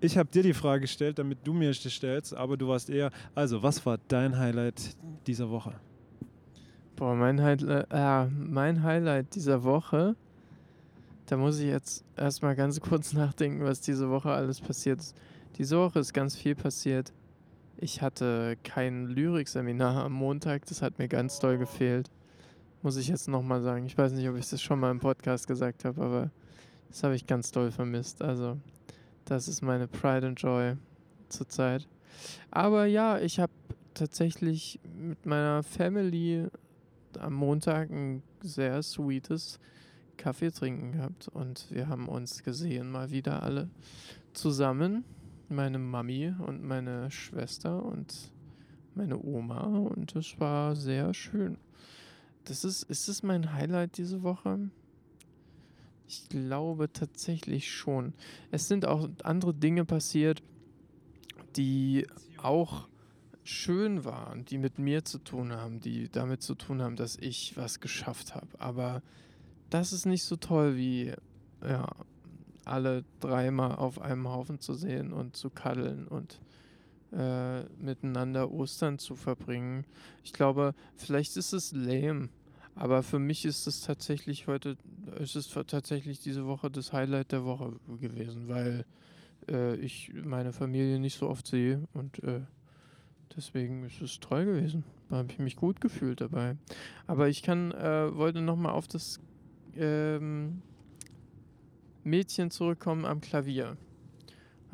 [0.00, 3.10] ich habe dir die Frage gestellt, damit du mir stellst, aber du warst eher.
[3.34, 4.96] Also, was war dein Highlight
[5.26, 5.74] dieser Woche?
[6.96, 10.16] Boah, mein, Highlight, äh, mein Highlight dieser Woche,
[11.26, 15.16] da muss ich jetzt erstmal ganz kurz nachdenken, was diese Woche alles passiert ist.
[15.56, 17.12] Diese Woche ist ganz viel passiert.
[17.82, 22.12] Ich hatte kein Lyrikseminar am Montag, das hat mir ganz doll gefehlt.
[22.80, 23.86] Muss ich jetzt nochmal sagen.
[23.86, 26.30] Ich weiß nicht, ob ich das schon mal im Podcast gesagt habe, aber
[26.90, 28.22] das habe ich ganz doll vermisst.
[28.22, 28.56] Also,
[29.24, 30.76] das ist meine Pride and Joy
[31.28, 31.88] zurzeit.
[32.52, 33.52] Aber ja, ich habe
[33.94, 36.46] tatsächlich mit meiner Family
[37.18, 39.58] am Montag ein sehr sweetes
[40.18, 43.68] Kaffee trinken gehabt und wir haben uns gesehen mal wieder alle
[44.34, 45.04] zusammen.
[45.52, 48.32] Meine Mami und meine Schwester und
[48.94, 51.58] meine Oma und es war sehr schön.
[52.44, 54.70] Das ist, ist es mein Highlight diese Woche?
[56.08, 58.14] Ich glaube tatsächlich schon.
[58.50, 60.42] Es sind auch andere Dinge passiert,
[61.56, 62.06] die
[62.38, 62.88] auch
[63.44, 67.58] schön waren, die mit mir zu tun haben, die damit zu tun haben, dass ich
[67.58, 68.48] was geschafft habe.
[68.58, 69.02] Aber
[69.68, 71.12] das ist nicht so toll wie
[71.62, 71.86] ja,
[72.64, 76.40] alle dreimal auf einem Haufen zu sehen und zu kaddeln und
[77.12, 79.84] äh, miteinander Ostern zu verbringen.
[80.24, 82.28] Ich glaube, vielleicht ist es lame,
[82.74, 84.76] aber für mich ist es tatsächlich heute,
[85.18, 88.86] ist es tatsächlich diese Woche das Highlight der Woche gewesen, weil
[89.48, 92.40] äh, ich meine Familie nicht so oft sehe und äh,
[93.36, 94.84] deswegen ist es toll gewesen.
[95.10, 96.56] Da habe ich mich gut gefühlt dabei.
[97.06, 99.20] Aber ich kann, äh, wollte nochmal auf das
[99.76, 100.62] ähm,
[102.04, 103.76] Mädchen zurückkommen am Klavier.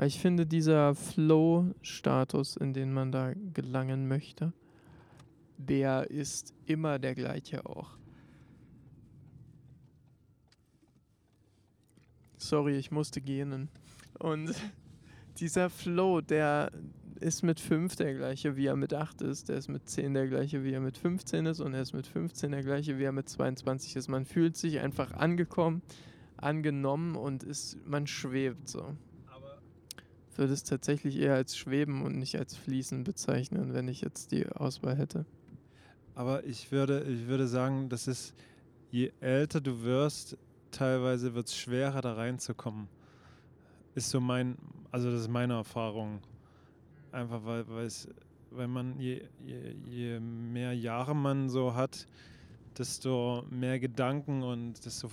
[0.01, 4.53] Ich finde, dieser Flow-Status, in den man da gelangen möchte,
[5.57, 7.99] der ist immer der gleiche auch.
[12.37, 13.69] Sorry, ich musste gehen.
[14.21, 14.55] Und
[15.41, 16.71] dieser Flow, der
[17.21, 19.49] ist mit 5 der gleiche, wie er mit 8 ist.
[19.49, 21.61] Der ist mit 10 der gleiche, wie er mit 15 ist.
[21.61, 24.09] Und er ist mit 15 der gleiche, wie er mit 22 ist.
[24.09, 25.83] Man fühlt sich einfach angekommen,
[26.43, 28.97] angenommen und ist, man schwebt so.
[29.27, 29.59] Aber
[30.37, 34.49] würde es tatsächlich eher als Schweben und nicht als Fließen bezeichnen, wenn ich jetzt die
[34.49, 35.27] Auswahl hätte.
[36.15, 38.35] Aber ich würde, ich würde sagen, das ist,
[38.91, 40.37] je älter du wirst,
[40.71, 42.89] teilweise wird es schwerer da reinzukommen.
[43.95, 44.57] Ist so mein,
[44.91, 46.21] also das ist meine Erfahrung.
[47.13, 48.09] Einfach weil, es,
[48.51, 52.07] weil man, je, je, je mehr Jahre man so hat,
[52.79, 55.09] desto mehr Gedanken und desto,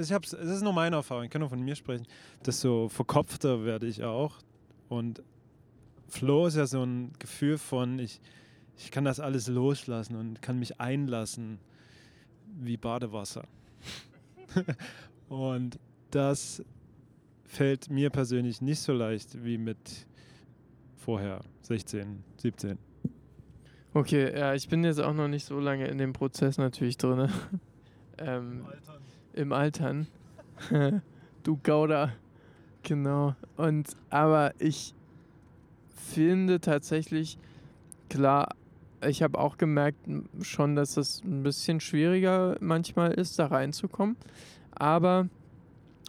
[0.00, 2.06] ich hab's, es ist nur meine Erfahrung, ich kann nur von mir sprechen,
[2.44, 4.38] desto verkopfter werde ich auch.
[4.88, 5.22] Und
[6.08, 8.20] Flow ist ja so ein Gefühl von, ich,
[8.76, 11.58] ich kann das alles loslassen und kann mich einlassen
[12.60, 13.46] wie Badewasser.
[15.28, 15.78] und
[16.10, 16.62] das
[17.44, 20.06] fällt mir persönlich nicht so leicht wie mit
[20.96, 22.78] vorher, 16, 17.
[23.96, 27.30] Okay, ja, ich bin jetzt auch noch nicht so lange in dem Prozess natürlich drin.
[28.18, 28.66] ähm,
[29.32, 30.06] Im Altern.
[30.68, 31.02] Im Altern.
[31.42, 32.12] du Gauder.
[32.82, 33.34] Genau.
[33.56, 34.92] Und aber ich
[35.94, 37.38] finde tatsächlich,
[38.10, 38.54] klar,
[39.00, 40.06] ich habe auch gemerkt
[40.42, 44.18] schon, dass es ein bisschen schwieriger manchmal ist, da reinzukommen.
[44.72, 45.26] Aber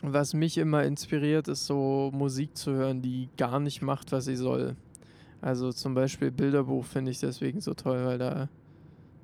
[0.01, 4.35] was mich immer inspiriert, ist so Musik zu hören, die gar nicht macht, was sie
[4.35, 4.75] soll.
[5.41, 8.49] Also zum Beispiel Bilderbuch finde ich deswegen so toll, weil da,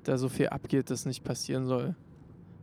[0.04, 1.94] da so viel abgeht, das nicht passieren soll.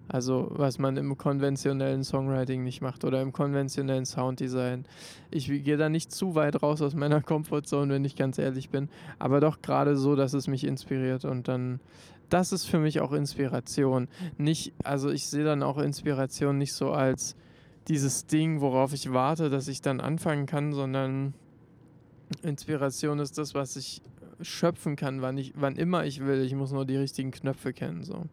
[0.08, 4.86] Also was man im konventionellen Songwriting nicht macht oder im konventionellen Sounddesign.
[5.30, 8.90] Ich gehe da nicht zu weit raus aus meiner Comfortzone, wenn ich ganz ehrlich bin.
[9.20, 11.24] Aber doch gerade so, dass es mich inspiriert.
[11.24, 11.80] Und dann,
[12.30, 14.10] das ist für mich auch Inspiration.
[14.38, 17.38] Nicht, also ich sehe dann auch Inspiration nicht so als
[17.88, 21.34] dieses Ding, worauf ich warte, dass ich dann anfangen kann, sondern
[22.44, 24.02] Inspiration ist das, was ich
[24.42, 26.42] schöpfen kann, wann, ich, wann immer ich will.
[26.42, 28.04] Ich muss nur die richtigen Knöpfe kennen.
[28.04, 28.26] So.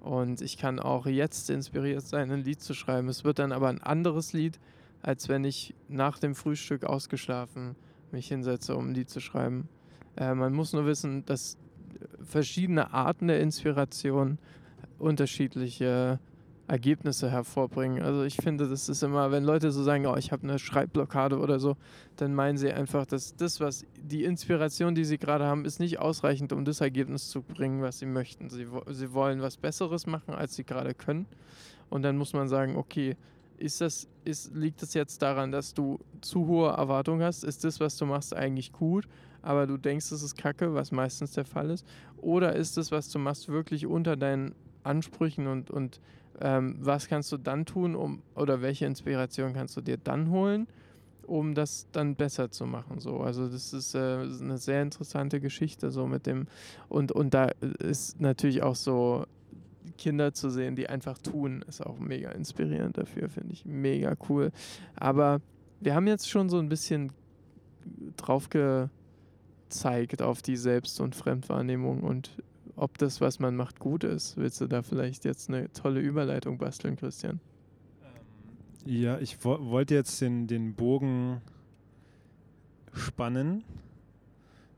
[0.00, 3.08] Und ich kann auch jetzt inspiriert sein, ein Lied zu schreiben.
[3.08, 4.58] Es wird dann aber ein anderes Lied,
[5.00, 7.76] als wenn ich nach dem Frühstück ausgeschlafen
[8.12, 9.68] mich hinsetze, um ein Lied zu schreiben.
[10.16, 11.56] Äh, man muss nur wissen, dass
[12.22, 14.38] verschiedene Arten der Inspiration
[14.98, 16.20] unterschiedliche
[16.72, 18.02] Ergebnisse hervorbringen.
[18.02, 21.38] Also ich finde, das ist immer, wenn Leute so sagen, oh, ich habe eine Schreibblockade
[21.38, 21.76] oder so,
[22.16, 25.98] dann meinen sie einfach, dass das, was die Inspiration, die sie gerade haben, ist nicht
[25.98, 28.48] ausreichend, um das Ergebnis zu bringen, was sie möchten.
[28.48, 31.26] Sie, sie wollen was Besseres machen, als sie gerade können.
[31.90, 33.18] Und dann muss man sagen, okay,
[33.58, 37.44] ist das, ist, liegt es jetzt daran, dass du zu hohe Erwartungen hast?
[37.44, 39.06] Ist das, was du machst, eigentlich gut,
[39.42, 41.86] aber du denkst, es ist Kacke, was meistens der Fall ist?
[42.16, 44.54] Oder ist das, was du machst, wirklich unter deinen
[44.84, 46.00] Ansprüchen und, und
[46.42, 50.66] ähm, was kannst du dann tun, um oder welche Inspiration kannst du dir dann holen,
[51.26, 52.98] um das dann besser zu machen?
[52.98, 56.48] So, also das ist, äh, eine sehr interessante Geschichte so mit dem
[56.88, 59.24] und und da ist natürlich auch so
[59.98, 64.50] Kinder zu sehen, die einfach tun, ist auch mega inspirierend dafür, finde ich mega cool.
[64.96, 65.40] Aber
[65.80, 67.12] wir haben jetzt schon so ein bisschen
[68.16, 68.48] drauf
[69.68, 72.30] gezeigt auf die Selbst- und Fremdwahrnehmung und
[72.82, 74.36] ob das, was man macht, gut ist.
[74.36, 77.40] Willst du da vielleicht jetzt eine tolle Überleitung basteln, Christian?
[78.84, 81.40] Ja, ich wo wollte jetzt den, den Bogen
[82.92, 83.62] spannen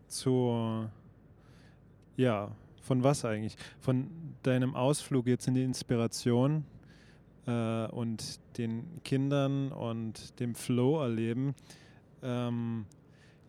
[0.06, 0.90] zur,
[2.18, 2.50] ja,
[2.82, 3.56] von was eigentlich?
[3.80, 4.10] Von
[4.42, 6.66] deinem Ausflug jetzt in die Inspiration
[7.46, 11.54] äh, und den Kindern und dem Flow erleben.
[12.22, 12.84] Ähm,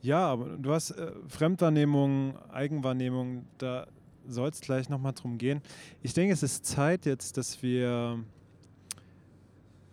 [0.02, 3.88] ja, du hast äh, Fremdwahrnehmung, Eigenwahrnehmung, da
[4.28, 5.62] soll es gleich nochmal drum gehen.
[6.02, 8.20] Ich denke, es ist Zeit jetzt, dass wir,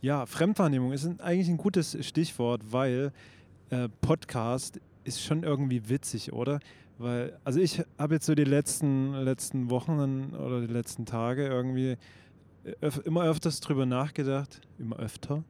[0.01, 3.13] ja, Fremdwahrnehmung ist eigentlich ein gutes Stichwort, weil
[3.71, 6.61] äh, Podcast ist schon irgendwie witzig, oder?
[6.99, 11.97] Weil, also ich habe jetzt so die letzten, letzten Wochen oder die letzten Tage irgendwie
[12.81, 15.43] öf immer öfters drüber nachgedacht, immer öfter,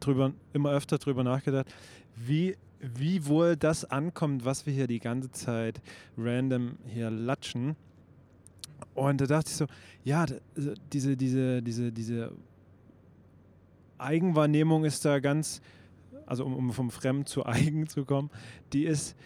[0.00, 1.66] drüber, immer öfter drüber nachgedacht,
[2.14, 5.80] wie, wie wohl das ankommt, was wir hier die ganze Zeit
[6.16, 7.76] random hier latschen.
[8.94, 9.66] Und da dachte ich so,
[10.04, 10.24] ja,
[10.56, 12.32] also diese, diese, diese, diese
[13.98, 15.60] Eigenwahrnehmung ist da ganz,
[16.26, 18.30] also um, um vom Fremd zu Eigen zu kommen,
[18.72, 19.16] die ist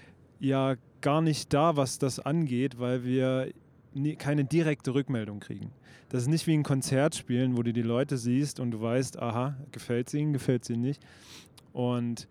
[0.41, 3.53] ja gar nicht da, was das angeht, weil wir
[3.95, 5.71] nie, keine direkte Rückmeldung kriegen.
[6.09, 9.19] Das ist nicht wie ein Konzert spielen, wo du die Leute siehst und du weißt,
[9.19, 11.03] aha, gefällt es ihnen, gefällt ihnen nicht.
[11.73, 12.29] Und,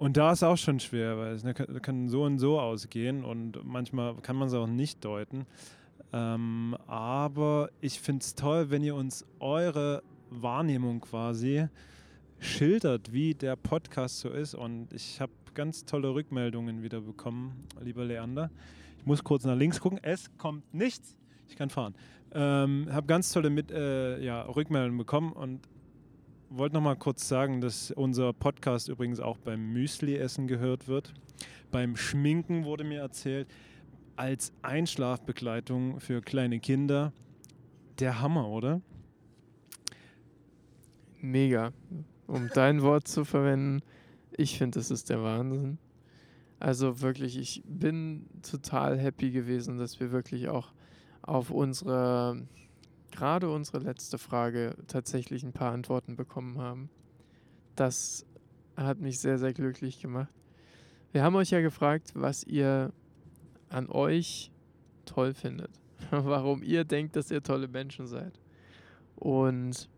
[0.00, 3.62] und da ist auch schon schwer, weil es kann, kann so und so ausgehen und
[3.66, 5.44] manchmal kann man es auch nicht deuten.
[6.14, 11.68] Ähm, aber ich finde es toll, wenn ihr uns eure Wahrnehmung quasi
[12.38, 14.54] schildert, wie der Podcast so ist.
[14.54, 18.50] Und ich habe ganz tolle Rückmeldungen wieder bekommen, lieber Leander.
[18.96, 20.00] Ich muss kurz nach links gucken.
[20.00, 21.14] Es kommt nichts.
[21.46, 21.94] Ich kann fahren.
[22.32, 25.60] Ähm, habe ganz tolle mit, äh, ja, Rückmeldungen bekommen und
[26.50, 31.14] wollte noch mal kurz sagen, dass unser Podcast übrigens auch beim Müsli-Essen gehört wird.
[31.70, 33.48] Beim Schminken wurde mir erzählt,
[34.16, 37.12] als Einschlafbegleitung für kleine Kinder.
[38.00, 38.82] Der Hammer, oder?
[41.20, 41.72] Mega.
[42.26, 43.82] Um dein Wort zu verwenden,
[44.36, 45.78] ich finde, das ist der Wahnsinn.
[46.58, 50.72] Also wirklich, ich bin total happy gewesen, dass wir wirklich auch
[51.22, 52.42] auf unsere,
[53.10, 56.90] gerade unsere letzte Frage tatsächlich ein paar Antworten bekommen haben.
[57.76, 58.26] Das
[58.76, 60.32] hat mich sehr, sehr glücklich gemacht.
[61.12, 62.92] Wir haben euch ja gefragt, was ihr
[63.68, 64.50] an euch
[65.04, 65.70] toll findet.
[66.10, 68.40] Warum ihr denkt, dass ihr tolle Menschen seid.
[69.16, 69.88] Und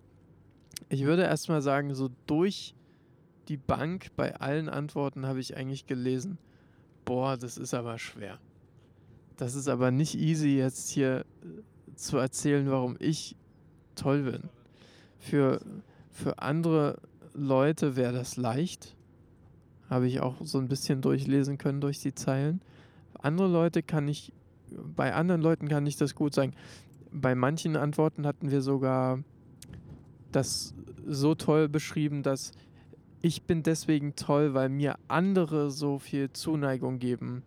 [0.88, 2.75] ich würde erstmal sagen, so durch
[3.48, 6.38] die Bank bei allen Antworten habe ich eigentlich gelesen,
[7.05, 8.38] boah, das ist aber schwer.
[9.37, 11.25] Das ist aber nicht easy, jetzt hier
[11.95, 13.37] zu erzählen, warum ich
[13.95, 14.43] toll bin.
[15.19, 15.61] Für,
[16.11, 16.99] für andere
[17.35, 18.97] Leute wäre das leicht.
[19.89, 22.61] Habe ich auch so ein bisschen durchlesen können durch die Zeilen.
[23.15, 24.33] Andere Leute kann ich,
[24.71, 26.55] bei anderen Leuten kann ich das gut sagen.
[27.13, 29.23] Bei manchen Antworten hatten wir sogar
[30.33, 30.75] das
[31.07, 32.53] so toll beschrieben, dass
[33.21, 37.43] ich bin deswegen toll, weil mir andere so viel Zuneigung geben.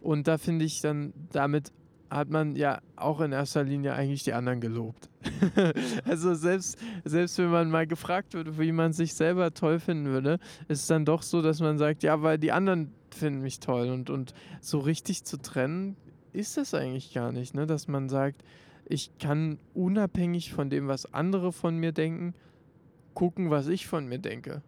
[0.00, 1.72] Und da finde ich dann, damit
[2.10, 5.08] hat man ja auch in erster Linie eigentlich die anderen gelobt.
[6.04, 10.38] also selbst, selbst wenn man mal gefragt wird, wie man sich selber toll finden würde,
[10.68, 13.90] ist es dann doch so, dass man sagt, ja, weil die anderen finden mich toll.
[13.90, 15.96] Und, und so richtig zu trennen
[16.32, 17.66] ist das eigentlich gar nicht, ne?
[17.66, 18.42] dass man sagt,
[18.86, 22.34] ich kann unabhängig von dem, was andere von mir denken,
[23.14, 24.62] gucken, was ich von mir denke.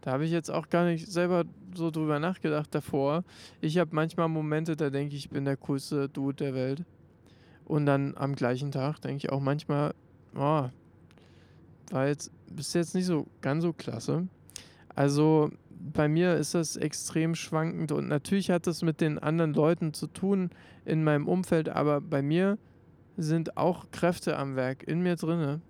[0.00, 3.24] Da habe ich jetzt auch gar nicht selber so drüber nachgedacht davor.
[3.60, 6.84] Ich habe manchmal Momente, da denke ich, ich bin der coolste Dude der Welt.
[7.66, 9.94] Und dann am gleichen Tag denke ich auch manchmal,
[10.34, 10.68] oh,
[11.90, 14.26] war jetzt bis jetzt nicht so ganz so klasse.
[14.94, 19.94] Also bei mir ist das extrem schwankend und natürlich hat das mit den anderen Leuten
[19.94, 20.50] zu tun
[20.84, 22.58] in meinem Umfeld, aber bei mir
[23.16, 25.60] sind auch Kräfte am Werk in mir drinne,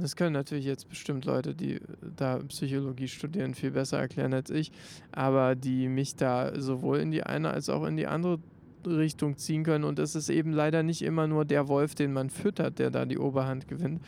[0.00, 1.80] das können natürlich jetzt bestimmt Leute, die äh,
[2.16, 4.72] da Psychologie studieren, viel besser erklären als ich,
[5.12, 8.38] aber die mich da sowohl in die eine als auch in die andere
[8.86, 9.84] Richtung ziehen können.
[9.84, 13.04] Und es ist eben leider nicht immer nur der Wolf, den man füttert, der da
[13.04, 14.02] die Oberhand gewinnt.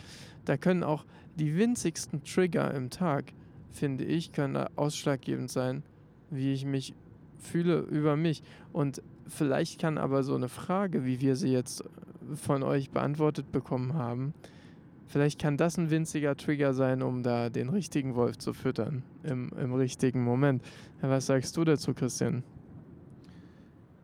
[0.45, 1.05] Da können auch
[1.37, 3.33] die winzigsten Trigger im Tag,
[3.71, 5.83] finde ich, können ausschlaggebend sein,
[6.31, 6.95] wie ich mich
[7.39, 8.43] fühle über mich.
[8.73, 11.85] Und vielleicht kann aber so eine Frage, wie wir sie jetzt
[12.35, 14.35] von euch beantwortet bekommen haben,
[15.13, 19.51] Vielleicht kann das ein winziger Trigger sein, um da den richtigen Wolf zu füttern im,
[19.59, 20.65] im richtigen Moment.
[21.03, 22.43] Was sagst du dazu, Christian?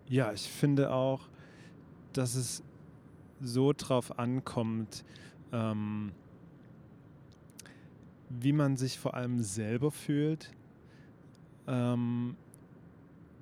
[0.06, 1.22] Ja, ich finde auch,
[2.12, 2.62] dass es
[3.40, 5.02] so drauf ankommt,
[5.50, 6.12] ähm,
[8.28, 10.50] wie man sich vor allem selber fühlt.
[11.66, 12.36] Ähm,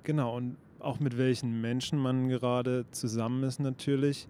[0.03, 4.29] genau, und auch mit welchen Menschen man gerade zusammen ist natürlich.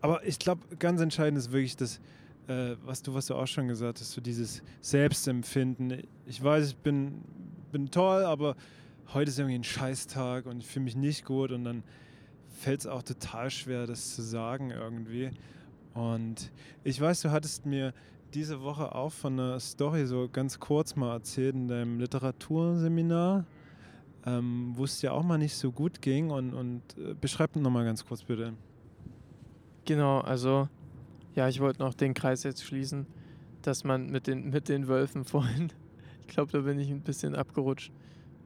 [0.00, 2.00] Aber ich glaube, ganz entscheidend ist wirklich das,
[2.48, 6.02] äh, was, du, was du auch schon gesagt hast, so dieses Selbstempfinden.
[6.26, 7.22] Ich weiß, ich bin,
[7.70, 8.56] bin toll, aber
[9.14, 11.82] heute ist irgendwie ein Scheißtag und ich fühle mich nicht gut und dann
[12.48, 15.30] fällt es auch total schwer, das zu sagen irgendwie.
[15.94, 16.50] Und
[16.84, 17.92] ich weiß, du hattest mir
[18.34, 23.44] diese Woche auch von einer Story so ganz kurz mal erzählt in deinem Literaturseminar,
[24.26, 26.30] ähm, wo es dir auch mal nicht so gut ging.
[26.30, 28.54] Und, und äh, beschreib nochmal ganz kurz bitte.
[29.84, 30.68] Genau, also
[31.38, 33.06] ja, ich wollte noch den Kreis jetzt schließen,
[33.62, 35.72] dass man mit den, mit den Wölfen vorhin,
[36.20, 37.92] ich glaube, da bin ich ein bisschen abgerutscht.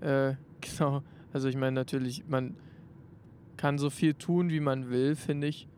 [0.01, 2.55] Äh, genau, also ich meine natürlich, man
[3.57, 5.69] kann so viel tun, wie man will, finde ich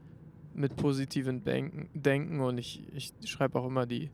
[0.54, 2.40] mit positiven Denken, Denken.
[2.40, 4.10] Und ich, ich schreibe auch immer die,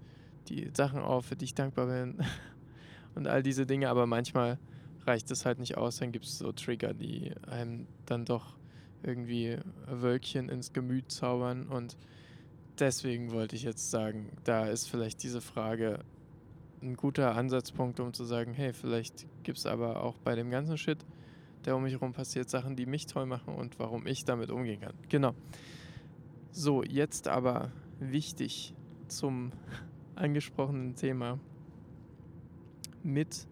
[0.48, 2.18] die Sachen auf, für die ich dankbar bin
[3.14, 4.59] und all diese Dinge, aber manchmal
[5.07, 8.59] reicht es halt nicht aus, dann gibt es so Trigger, die einem dann doch
[9.03, 11.66] irgendwie Wölkchen ins Gemüt zaubern.
[11.66, 11.96] Und
[12.81, 16.01] deswegen wollte ich jetzt sagen, da ist vielleicht diese Frage
[16.83, 20.78] ein guter Ansatzpunkt, um zu sagen, hey, vielleicht gibt es aber auch bei dem ganzen
[20.78, 21.05] Shit,
[21.64, 24.81] der um mich herum passiert, Sachen, die mich toll machen und warum ich damit umgehen
[24.81, 24.95] kann.
[25.09, 25.35] Genau.
[26.53, 28.74] So, jetzt aber wichtig
[29.09, 29.53] zum
[30.14, 31.39] angesprochenen Thema
[33.03, 33.47] mit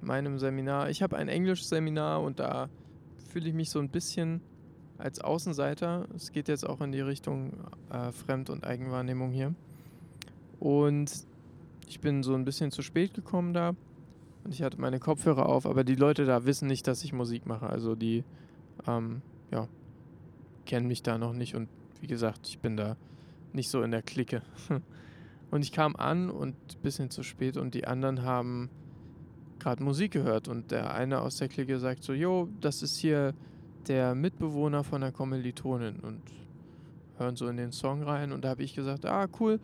[0.00, 0.90] meinem Seminar.
[0.90, 2.68] Ich habe ein Englisch-Seminar und da
[3.30, 4.40] fühle ich mich so ein bisschen
[4.98, 6.06] als Außenseiter.
[6.14, 7.52] Es geht jetzt auch in die Richtung
[7.90, 9.54] äh, Fremd- und Eigenwahrnehmung hier.
[10.58, 11.10] Und
[11.86, 13.74] ich bin so ein bisschen zu spät gekommen da
[14.44, 17.46] und ich hatte meine Kopfhörer auf, aber die Leute da wissen nicht, dass ich Musik
[17.46, 17.68] mache.
[17.68, 18.24] Also die,
[18.86, 19.68] ähm, ja,
[20.66, 21.68] kennen mich da noch nicht und
[22.00, 22.96] wie gesagt, ich bin da
[23.52, 24.42] nicht so in der Clique.
[25.50, 28.68] Und ich kam an und ein bisschen zu spät und die anderen haben
[29.58, 33.32] gerade Musik gehört und der eine aus der Clique sagt so, jo, das ist hier
[33.88, 36.22] der Mitbewohner von der Kommilitonin und
[37.16, 39.60] hören so in den Song rein und da habe ich gesagt, ah cool,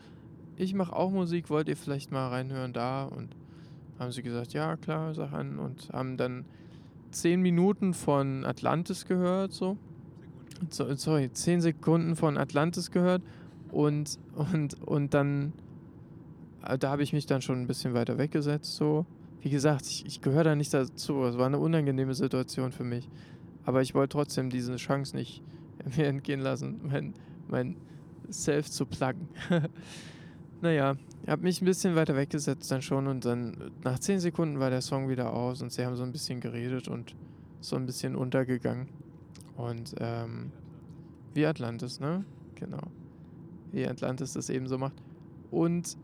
[0.57, 3.37] ich mache auch Musik, wollt ihr vielleicht mal reinhören da und
[3.99, 6.45] haben sie gesagt, ja klar, sag an und haben dann
[7.11, 9.79] zehn Minuten von Atlantis gehört so
[10.71, 13.23] so, sorry, 10 Sekunden von Atlantis gehört
[13.71, 15.53] und, und, und dann,
[16.67, 18.77] äh, da habe ich mich dann schon ein bisschen weiter weggesetzt.
[18.77, 19.07] So.
[19.41, 21.25] Wie gesagt, ich, ich gehöre da nicht dazu.
[21.25, 23.09] Es war eine unangenehme Situation für mich.
[23.65, 25.43] Aber ich wollte trotzdem diese Chance nicht
[25.97, 27.15] mir entgehen lassen, mein,
[27.49, 27.77] mein
[28.31, 29.29] Self zu pluggen.
[30.61, 34.61] naja, ich habe mich ein bisschen weiter weggesetzt dann schon und dann nach 10 Sekunden
[34.61, 37.15] war der Song wieder aus und sie haben so ein bisschen geredet und
[37.61, 38.89] so ein bisschen untergegangen.
[39.57, 40.53] Und ähm,
[41.33, 42.25] wie Atlantis, ne?
[42.55, 42.83] Genau.
[43.73, 44.95] Wie Atlantis das eben so macht.
[45.51, 45.97] Und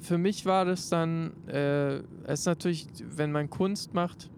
[0.00, 4.30] für mich war das dann, äh, es ist natürlich, wenn man Kunst macht,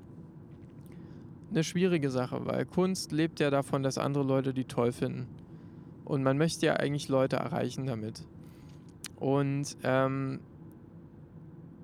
[1.54, 5.28] eine schwierige Sache, weil Kunst lebt ja davon, dass andere Leute die toll finden.
[6.04, 8.24] Und man möchte ja eigentlich Leute erreichen damit.
[9.16, 10.40] Und ähm,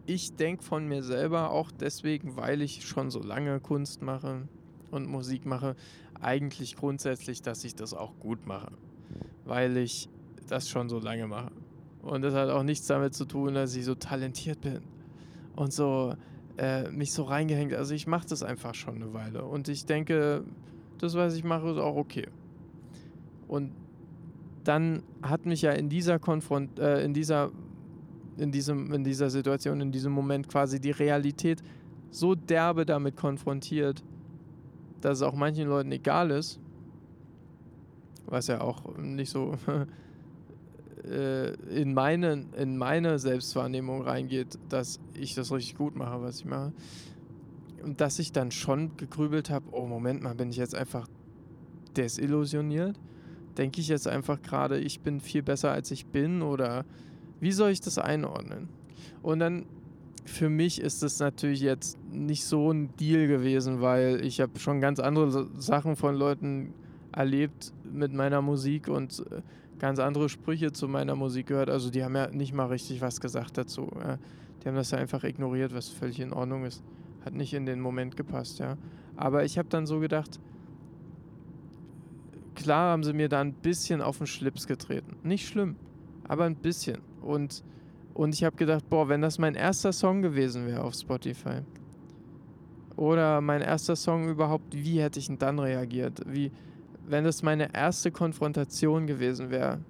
[0.07, 4.49] ich denke von mir selber auch deswegen, weil ich schon so lange Kunst mache
[4.91, 5.77] und Musik mache,
[6.21, 8.73] eigentlich grundsätzlich, dass ich das auch gut mache,
[9.45, 10.09] weil ich
[10.49, 11.53] das schon so lange mache.
[12.03, 14.81] Und das hat auch nichts damit zu tun, dass ich so talentiert bin
[15.55, 16.15] und so
[16.61, 17.73] äh, mich so reingehängt.
[17.73, 20.45] Also ich mache das einfach schon eine Weile und ich denke,
[20.99, 22.27] das, was ich mache, ist auch okay.
[23.49, 23.73] Und
[24.65, 27.51] dann hat mich ja in dieser Konfront, äh, in dieser,
[28.37, 31.63] in diesem, in dieser Situation, in diesem Moment quasi die Realität
[32.11, 34.05] so derbe damit konfrontiert,
[35.01, 36.61] dass es auch manchen Leuten egal ist,
[38.27, 39.55] was ja auch nicht so
[41.11, 46.45] äh, in, meine, in meine Selbstwahrnehmung reingeht, dass ich das richtig gut mache, was ich
[46.45, 46.73] mache.
[47.83, 51.09] Und dass ich dann schon gegrübelt habe, oh Moment mal, bin ich jetzt einfach
[51.97, 52.99] desillusioniert?
[53.57, 56.85] Denke ich jetzt einfach gerade, ich bin viel besser als ich bin oder
[57.41, 58.69] wie soll ich das einordnen?
[59.23, 59.67] Und dann
[60.25, 64.81] für mich ist es natürlich jetzt nicht so ein Deal gewesen, weil ich habe schon
[64.81, 66.75] ganz andere Sachen von Leuten
[67.13, 69.43] erlebt mit meiner Musik und äh,
[69.79, 71.71] ganz andere Sprüche zu meiner Musik gehört.
[71.71, 73.91] Also die haben ja nicht mal richtig was gesagt dazu.
[74.63, 76.83] Die haben das ja einfach ignoriert, was völlig in Ordnung ist.
[77.25, 78.77] Hat nicht in den Moment gepasst, ja.
[79.17, 80.39] Aber ich habe dann so gedacht,
[82.55, 85.17] klar haben sie mir da ein bisschen auf den Schlips getreten.
[85.23, 85.77] Nicht schlimm,
[86.29, 86.99] aber ein bisschen.
[87.21, 87.63] Und
[88.15, 91.63] und ich habe gedacht, boah, wenn das mein erster Song gewesen wäre auf Spotify.
[92.97, 96.21] Oder mein erster Song überhaupt, wie hätte ich denn dann reagiert?
[96.27, 96.51] Wie,
[97.07, 99.81] wenn das meine erste Konfrontation gewesen wäre.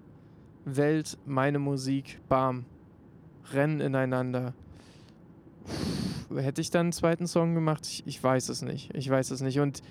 [0.65, 2.67] Welt, meine Musik, bam.
[3.53, 4.55] Rennen ineinander.
[6.35, 7.87] Hätte ich dann einen zweiten Song gemacht?
[7.87, 8.95] Ich, ich weiß es nicht.
[8.95, 9.59] Ich weiß es nicht.
[9.59, 9.83] Und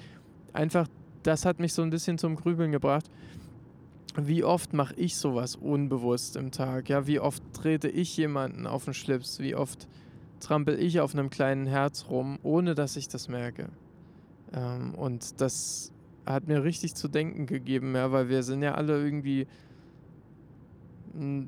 [0.53, 0.87] einfach,
[1.23, 3.09] das hat mich so ein bisschen zum Grübeln gebracht
[4.27, 6.89] wie oft mache ich sowas unbewusst im Tag?
[6.89, 9.39] Ja, wie oft trete ich jemanden auf den Schlips?
[9.39, 9.87] Wie oft
[10.39, 13.69] trampel ich auf einem kleinen Herz rum, ohne dass ich das merke.
[14.53, 15.91] Ähm, und das
[16.25, 19.47] hat mir richtig zu denken gegeben, ja, weil wir sind ja alle irgendwie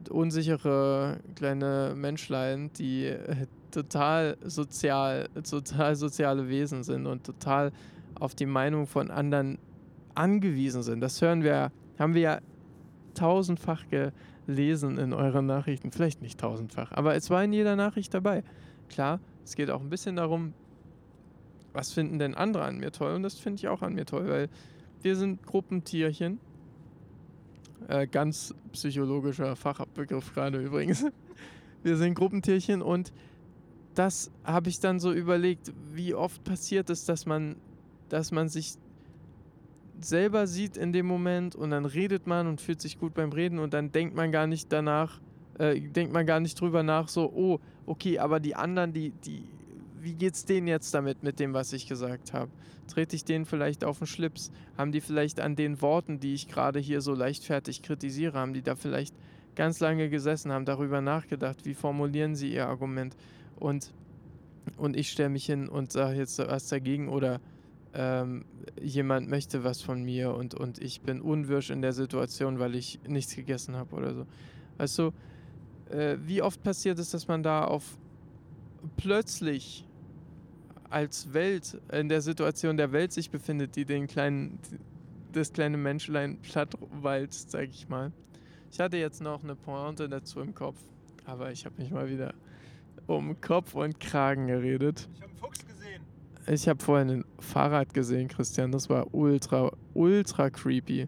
[0.10, 7.72] unsichere kleine Menschlein, die äh, total sozial, total soziale Wesen sind und total
[8.20, 9.58] auf die Meinung von anderen
[10.14, 11.02] angewiesen sind.
[11.02, 12.40] Das hören wir, haben wir ja
[13.14, 15.92] tausendfach gelesen in euren Nachrichten.
[15.92, 18.44] Vielleicht nicht tausendfach, aber es war in jeder Nachricht dabei.
[18.90, 20.54] Klar, es geht auch ein bisschen darum,
[21.74, 23.16] was finden denn andere an mir toll?
[23.16, 24.50] Und das finde ich auch an mir toll, weil
[25.02, 26.40] wir sind Gruppentierchen.
[27.88, 31.06] Äh, ganz psychologischer Fachbegriff gerade übrigens.
[31.84, 33.12] Wir sind Gruppentierchen und
[33.96, 37.56] das habe ich dann so überlegt, wie oft passiert es, dass man,
[38.10, 38.76] dass man sich
[40.00, 43.60] selber sieht in dem Moment und dann redet man und fühlt sich gut beim Reden
[43.60, 45.20] und dann denkt man gar nicht danach,
[45.60, 49.44] äh, denkt man gar nicht drüber nach, so, oh, okay, aber die anderen, die, die,
[50.04, 52.52] wie geht's denen jetzt damit, mit dem, was ich gesagt habe?
[52.88, 54.52] Trete ich denen vielleicht auf den Schlips?
[54.78, 58.62] Haben die vielleicht an den Worten, die ich gerade hier so leichtfertig kritisiere, haben die
[58.62, 59.16] da vielleicht
[59.56, 63.16] ganz lange gesessen, haben darüber nachgedacht, wie formulieren sie ihr Argument?
[63.58, 63.94] Und,
[64.78, 67.40] und ich stelle mich hin und sage jetzt was dagegen oder
[67.94, 68.46] ähm,
[68.82, 73.00] jemand möchte was von mir und, und ich bin unwirsch in der Situation, weil ich
[73.08, 75.12] nichts gegessen habe oder so.
[75.12, 77.98] Du, äh, wie oft passiert es, dass man da auf
[78.98, 79.86] plötzlich
[80.92, 84.60] als Welt in der Situation der Welt sich befindet, die den kleinen,
[85.32, 88.12] das kleine Menschlein plattwalzt, sag ich mal.
[88.72, 90.78] Ich hatte jetzt noch eine Pointe dazu im Kopf,
[91.26, 92.34] aber ich habe mich mal wieder
[93.08, 95.10] um Kopf und Kragen geredet.
[95.14, 96.02] Ich habe einen Fuchs gesehen.
[96.48, 98.72] Ich habe vorhin ein Fahrrad gesehen, Christian.
[98.72, 101.08] Das war ultra, ultra creepy.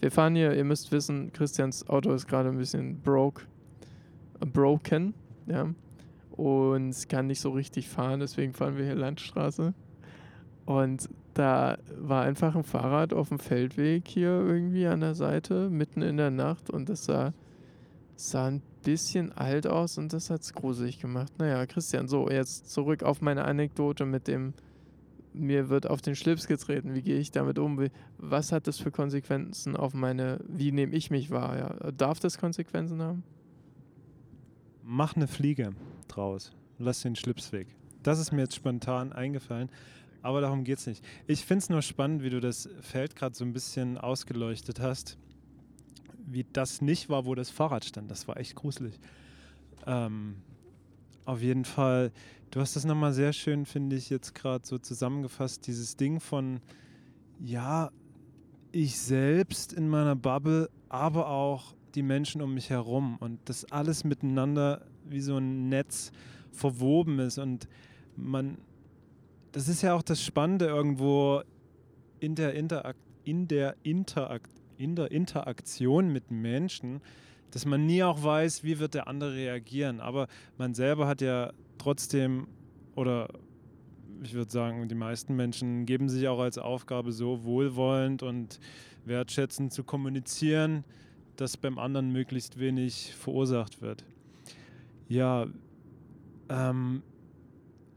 [0.00, 3.42] Wir fahren hier, ihr müsst wissen, Christians Auto ist gerade ein bisschen broke,
[4.40, 5.14] broken,
[5.46, 5.68] ja
[6.32, 9.74] und kann nicht so richtig fahren, deswegen fahren wir hier Landstraße.
[10.64, 16.02] Und da war einfach ein Fahrrad auf dem Feldweg hier irgendwie an der Seite, mitten
[16.02, 17.32] in der Nacht und das sah,
[18.16, 21.32] sah ein bisschen alt aus und das hat es gruselig gemacht.
[21.38, 24.54] Naja, Christian, so, jetzt zurück auf meine Anekdote mit dem,
[25.32, 27.88] mir wird auf den Schlips getreten, wie gehe ich damit um?
[28.18, 31.58] Was hat das für Konsequenzen auf meine, wie nehme ich mich wahr?
[31.58, 31.90] Ja?
[31.92, 33.22] Darf das Konsequenzen haben?
[34.82, 35.72] Mach eine Fliege
[36.16, 36.52] draus.
[36.78, 37.68] Lass den Schlips weg.
[38.02, 39.70] Das ist mir jetzt spontan eingefallen,
[40.22, 41.04] aber darum geht es nicht.
[41.26, 45.18] Ich finde es nur spannend, wie du das Feld gerade so ein bisschen ausgeleuchtet hast.
[46.26, 48.10] Wie das nicht war, wo das Fahrrad stand.
[48.10, 48.98] Das war echt gruselig.
[49.86, 50.36] Ähm,
[51.24, 52.12] auf jeden Fall,
[52.50, 55.66] du hast das nochmal sehr schön, finde ich, jetzt gerade so zusammengefasst.
[55.66, 56.60] Dieses Ding von,
[57.38, 57.90] ja,
[58.72, 64.04] ich selbst in meiner Bubble, aber auch die Menschen um mich herum und das alles
[64.04, 66.12] miteinander wie so ein Netz
[66.52, 67.68] verwoben ist und
[68.16, 68.58] man,
[69.52, 71.42] das ist ja auch das Spannende irgendwo
[72.18, 77.00] in der, Interakt, in der, Interakt, in der Interaktion mit Menschen,
[77.50, 81.52] dass man nie auch weiß, wie wird der andere reagieren, aber man selber hat ja
[81.78, 82.46] trotzdem
[82.94, 83.28] oder
[84.22, 88.60] ich würde sagen, die meisten Menschen geben sich auch als Aufgabe so wohlwollend und
[89.04, 90.84] wertschätzend zu kommunizieren,
[91.36, 94.04] dass beim anderen möglichst wenig verursacht wird.
[95.10, 95.48] Ja,
[96.48, 97.02] ähm,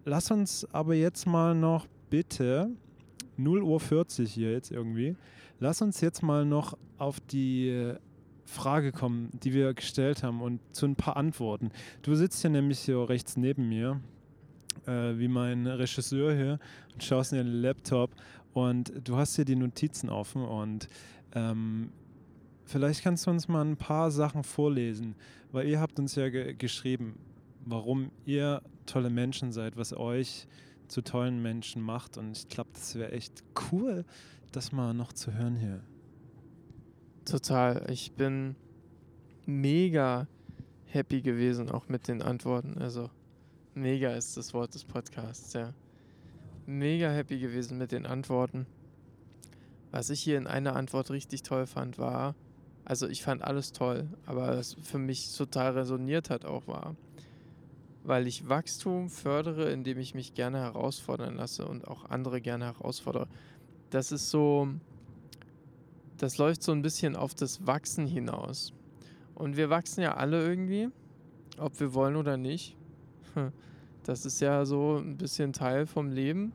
[0.04, 2.72] lass uns aber jetzt mal noch bitte,
[3.38, 5.16] 0 Uhr 40 hier jetzt irgendwie,
[5.60, 7.94] lass uns jetzt mal noch auf die
[8.46, 11.70] Frage kommen, die wir gestellt haben und zu ein paar Antworten.
[12.02, 14.02] Du sitzt hier nämlich hier rechts neben mir,
[14.88, 16.60] äh, wie mein Regisseur hier,
[16.96, 18.10] und schaust in den Laptop
[18.54, 20.90] und du hast hier die Notizen offen und
[21.36, 21.92] ähm,
[22.66, 25.16] vielleicht kannst du uns mal ein paar Sachen vorlesen,
[25.52, 27.20] weil ihr habt uns ja ge geschrieben,
[27.66, 30.48] warum ihr tolle Menschen seid, was euch
[30.88, 32.18] zu tollen Menschen macht.
[32.18, 34.06] Und ich glaube, das wäre echt cool,
[34.52, 35.82] das mal noch zu hören hier.
[37.26, 37.86] Total.
[37.90, 38.56] Ich bin
[39.46, 40.28] mega
[40.86, 42.78] happy gewesen, auch mit den Antworten.
[42.80, 43.10] Also,
[43.74, 45.74] mega ist das Wort des Podcasts, ja.
[46.66, 48.68] Mega happy gewesen mit den Antworten.
[49.92, 52.36] Was ich hier in einer Antwort richtig toll fand, war,
[52.86, 56.96] also ich fand alles toll, aber was für mich total resoniert hat auch war,
[58.04, 63.28] weil ich Wachstum fördere, indem ich mich gerne herausfordern lasse und auch andere gerne herausfordere.
[63.90, 64.68] Das ist so,
[66.18, 68.74] das läuft so ein bisschen auf das Wachsen hinaus.
[69.36, 70.90] Und wir wachsen ja alle irgendwie,
[71.58, 72.76] ob wir wollen oder nicht.
[74.04, 76.52] Das ist ja so ein bisschen Teil vom Leben.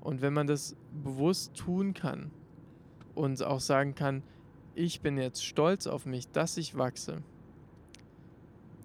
[0.00, 2.30] Und wenn man das bewusst tun kann
[3.14, 4.22] und auch sagen kann,
[4.74, 7.22] ich bin jetzt stolz auf mich, dass ich wachse,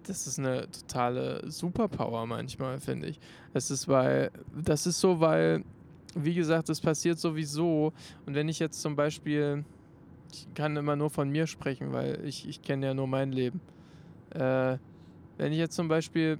[0.07, 3.19] das ist eine totale Superpower manchmal, finde ich.
[3.53, 5.63] Das ist, weil, das ist so, weil,
[6.15, 7.93] wie gesagt, es passiert sowieso.
[8.25, 9.65] Und wenn ich jetzt zum Beispiel,
[10.31, 13.59] ich kann immer nur von mir sprechen, weil ich, ich kenne ja nur mein Leben.
[14.31, 14.77] Äh,
[15.37, 16.37] wenn ich jetzt zum Beispiel,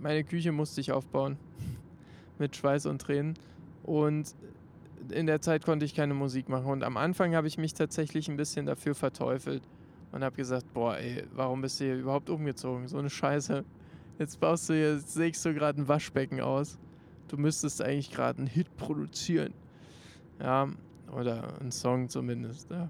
[0.00, 1.38] meine Küche musste ich aufbauen,
[2.38, 3.34] mit Schweiß und Tränen.
[3.84, 4.34] Und
[5.10, 6.66] in der Zeit konnte ich keine Musik machen.
[6.66, 9.62] Und am Anfang habe ich mich tatsächlich ein bisschen dafür verteufelt
[10.12, 12.88] und habe gesagt, boah, ey, warum bist du hier überhaupt umgezogen?
[12.88, 13.64] So eine Scheiße.
[14.18, 16.78] Jetzt baust du hier, jetzt sägst du gerade ein Waschbecken aus.
[17.28, 19.52] Du müsstest eigentlich gerade einen Hit produzieren.
[20.40, 20.68] Ja,
[21.12, 22.70] oder einen Song zumindest.
[22.70, 22.88] Ja.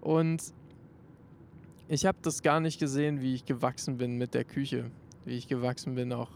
[0.00, 0.54] Und
[1.88, 4.90] ich habe das gar nicht gesehen, wie ich gewachsen bin mit der Küche.
[5.24, 6.30] Wie ich gewachsen bin, auch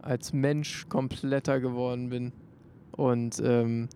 [0.00, 2.32] als Mensch kompletter geworden bin.
[2.92, 3.88] Und ähm,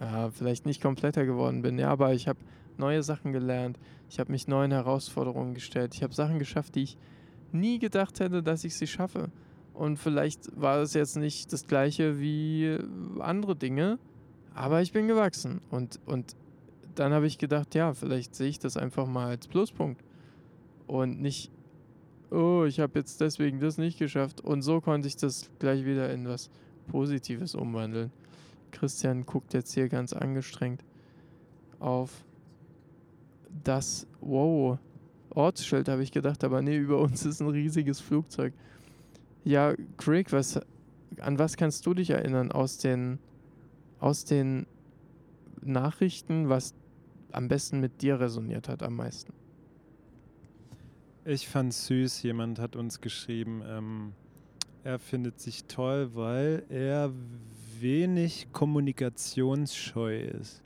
[0.00, 2.38] ja, vielleicht nicht kompletter geworden bin, ja, aber ich habe
[2.78, 3.78] neue Sachen gelernt.
[4.08, 5.94] Ich habe mich neuen Herausforderungen gestellt.
[5.94, 6.98] Ich habe Sachen geschafft, die ich
[7.52, 9.30] nie gedacht hätte, dass ich sie schaffe.
[9.74, 12.78] Und vielleicht war es jetzt nicht das gleiche wie
[13.20, 13.98] andere Dinge,
[14.54, 15.60] aber ich bin gewachsen.
[15.70, 16.36] Und, und
[16.94, 20.02] dann habe ich gedacht, ja, vielleicht sehe ich das einfach mal als Pluspunkt.
[20.86, 21.50] Und nicht,
[22.30, 24.42] oh, ich habe jetzt deswegen das nicht geschafft.
[24.42, 26.50] Und so konnte ich das gleich wieder in was
[26.88, 28.10] Positives umwandeln.
[28.72, 30.82] Christian guckt jetzt hier ganz angestrengt
[31.78, 32.24] auf
[33.64, 34.78] das, wow,
[35.30, 38.54] Ortsschild habe ich gedacht, aber nee, über uns ist ein riesiges Flugzeug.
[39.44, 40.60] Ja, Craig, was,
[41.20, 43.18] an was kannst du dich erinnern aus den,
[43.98, 44.66] aus den
[45.60, 46.74] Nachrichten, was
[47.32, 49.32] am besten mit dir resoniert hat am meisten?
[51.24, 54.12] Ich fand süß, jemand hat uns geschrieben, ähm,
[54.84, 57.12] er findet sich toll, weil er
[57.82, 60.62] wenig kommunikationsscheu ist.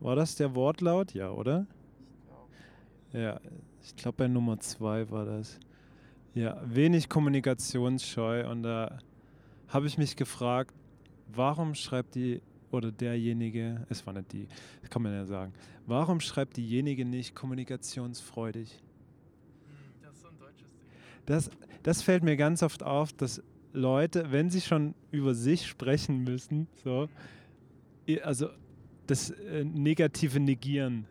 [0.00, 1.12] War das der Wortlaut?
[1.12, 1.66] Ja, oder?
[3.12, 3.40] Ja,
[3.82, 5.58] ich glaube bei Nummer zwei war das.
[6.34, 8.48] Ja, wenig kommunikationsscheu.
[8.50, 8.98] Und da
[9.68, 10.74] habe ich mich gefragt,
[11.28, 12.40] warum schreibt die
[12.70, 14.48] oder derjenige, es war nicht die,
[14.80, 15.52] das kann man ja sagen,
[15.86, 18.82] warum schreibt diejenige nicht kommunikationsfreudig?
[20.02, 20.88] Das ist so ein deutsches Ding.
[21.26, 21.50] Das,
[21.84, 23.42] das fällt mir ganz oft auf, dass
[23.74, 27.08] Leute, wenn sie schon über sich sprechen müssen, so,
[28.22, 28.48] also
[29.06, 31.06] das äh, Negative negieren,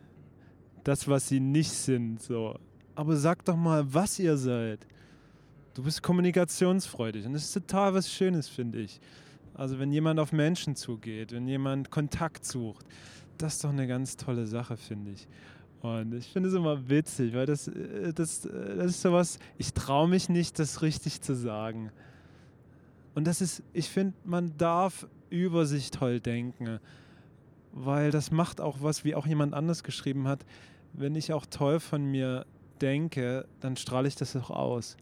[0.83, 2.57] das, was sie nicht sind, so.
[2.95, 4.85] Aber sag doch mal, was ihr seid.
[5.73, 8.99] Du bist kommunikationsfreudig und das ist total was Schönes, finde ich.
[9.55, 12.85] Also wenn jemand auf Menschen zugeht, wenn jemand Kontakt sucht,
[13.37, 15.27] das ist doch eine ganz tolle Sache, finde ich.
[15.81, 19.73] Und ich finde es immer witzig, weil das, äh, das, äh, das ist sowas, ich
[19.73, 21.91] traue mich nicht, das richtig zu sagen.
[23.15, 26.79] Und das ist, ich finde, man darf über sich toll denken,
[27.71, 30.45] weil das macht auch was, wie auch jemand anders geschrieben hat.
[30.93, 32.45] Wenn ich auch toll von mir
[32.81, 34.97] denke, dann strahle ich das auch aus.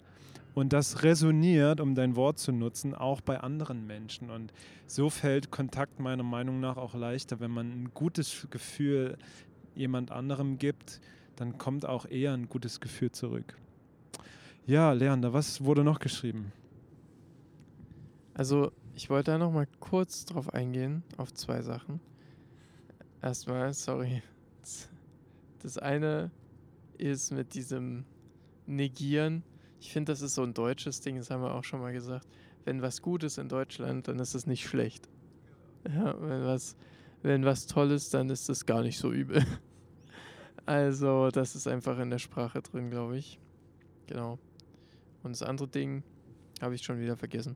[0.54, 4.30] Und das resoniert, um dein Wort zu nutzen, auch bei anderen Menschen.
[4.30, 4.52] Und
[4.86, 9.18] so fällt Kontakt meiner Meinung nach auch leichter, wenn man ein gutes Gefühl
[9.76, 11.00] jemand anderem gibt,
[11.38, 13.58] dann kommt auch eher ein gutes Gefühl zurück.
[14.66, 16.52] Ja, Leander, was wurde noch geschrieben?
[18.34, 22.00] Also, ich wollte da noch mal kurz drauf eingehen, auf zwei Sachen.
[23.22, 24.24] Erstmal, sorry.
[25.62, 26.32] Das eine
[26.98, 28.06] ist mit diesem
[28.66, 29.44] Negieren.
[29.80, 32.28] Ich finde, das ist so ein deutsches Ding, das haben wir auch schon mal gesagt.
[32.64, 35.10] Wenn was gut ist in Deutschland, dann ist es nicht schlecht.
[35.88, 36.76] Ja, wenn was,
[37.24, 39.46] wenn was toll ist, dann ist es gar nicht so übel.
[40.68, 43.40] Also, das ist einfach in der Sprache drin, glaube ich.
[44.06, 44.38] Genau.
[45.24, 46.04] Und das andere Ding,
[46.62, 47.56] habe ich schon wieder vergessen.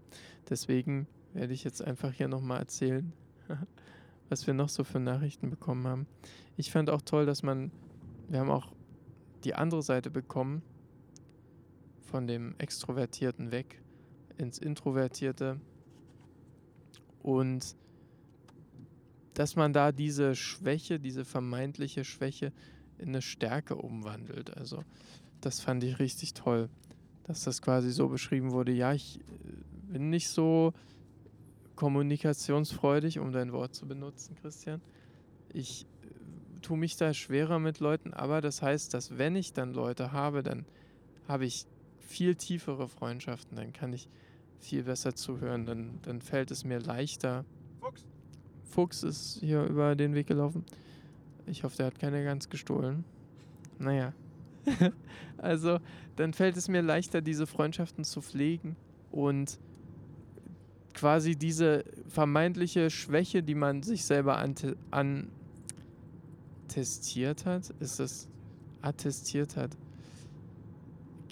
[0.50, 3.14] Deswegen werde ich jetzt einfach hier nochmal erzählen,
[4.30, 6.08] was wir noch so für Nachrichten bekommen haben.
[6.58, 7.72] Ich fand auch toll, dass man,
[8.30, 8.72] wir haben auch
[9.44, 10.62] die andere Seite bekommen,
[12.02, 13.82] von dem Extrovertierten weg
[14.38, 15.60] ins Introvertierte.
[17.22, 17.76] Und
[19.34, 22.54] dass man da diese Schwäche, diese vermeintliche Schwäche
[22.98, 24.56] in eine Stärke umwandelt.
[24.56, 24.84] Also
[25.42, 26.70] das fand ich richtig toll
[27.26, 29.24] dass das quasi so beschrieben wurde, ja, ich äh,
[29.88, 30.74] bin nicht so
[31.76, 34.82] kommunikationsfreudig, um dein Wort zu benutzen, Christian.
[35.54, 39.74] Ich äh, tue mich da schwerer mit Leuten, aber das heißt, dass wenn ich dann
[39.74, 40.66] Leute habe, dann
[41.28, 41.66] habe ich
[42.00, 44.08] viel tiefere Freundschaften, dann kann ich
[44.60, 47.46] viel besser zuhören, dann, dann fällt es mir leichter.
[47.82, 48.06] Fuchs.
[48.64, 50.64] Fuchs ist hier über den Weg gelaufen.
[51.46, 53.04] Ich hoffe, der hat keine ganz gestohlen.
[53.78, 54.14] Naja.
[55.38, 55.80] also,
[56.16, 58.76] dann fällt es mir leichter, diese Freundschaften zu pflegen
[59.12, 59.60] und
[60.96, 64.44] quasi diese vermeintliche Schwäche, die man sich selber
[64.92, 68.28] antestiert hat, ist das
[68.82, 69.78] attestiert hat,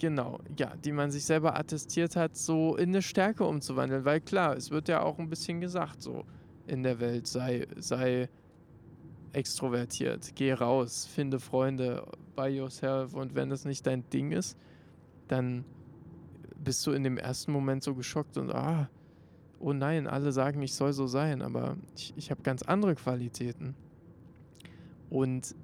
[0.04, 4.04] Genau, ja, die man sich selber attestiert hat, so in eine Stärke umzuwandeln.
[4.04, 6.24] Weil klar, es wird ja auch ein bisschen gesagt, so
[6.66, 8.28] in der Welt, sei, sei
[9.32, 12.06] extrovertiert, geh raus, finde Freunde
[12.36, 13.14] by yourself.
[13.14, 14.58] Und wenn das nicht dein Ding ist,
[15.28, 15.64] dann
[16.62, 18.88] bist du in dem ersten Moment so geschockt und ah,
[19.64, 23.74] oh nein, alle sagen, ich soll so sein, aber ich, ich habe ganz andere Qualitäten.
[25.08, 25.54] Und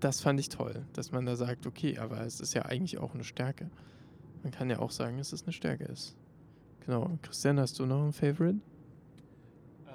[0.00, 3.12] das fand ich toll, dass man da sagt, okay, aber es ist ja eigentlich auch
[3.12, 3.70] eine Stärke.
[4.42, 6.16] Man kann ja auch sagen, dass es eine Stärke ist.
[6.86, 7.18] Genau.
[7.20, 8.58] Christian, hast du noch ein Favorite?
[9.86, 9.92] Ähm,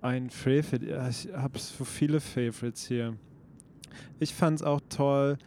[0.00, 3.16] ein Favorite, ja, ich habe so viele Favorites hier.
[4.20, 5.38] Ich fand es auch toll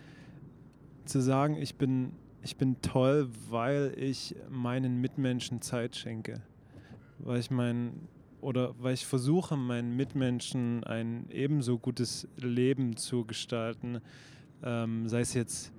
[1.06, 2.12] zu sagen, ich bin,
[2.46, 6.43] ich bin toll, weil ich meinen Mitmenschen Zeit schenke.
[7.18, 8.08] Weil ich mein,
[8.39, 14.00] oder weil ich versuche, meinen Mitmenschen ein ebenso gutes Leben zu gestalten,
[14.64, 15.74] ähm, sei es jetzt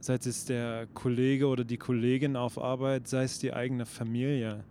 [0.00, 4.64] sei es jetzt der Kollege oder die Kollegin auf Arbeit, sei es die eigene Familie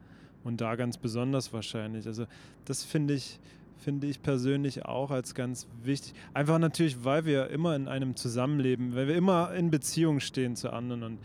[0.44, 2.08] und da ganz besonders wahrscheinlich.
[2.08, 2.26] Also
[2.66, 3.40] das finde ich
[3.78, 6.14] finde ich persönlich auch als ganz wichtig.
[6.34, 10.72] Einfach natürlich, weil wir immer in einem Zusammenleben, weil wir immer in Beziehung stehen zu
[10.72, 11.20] anderen und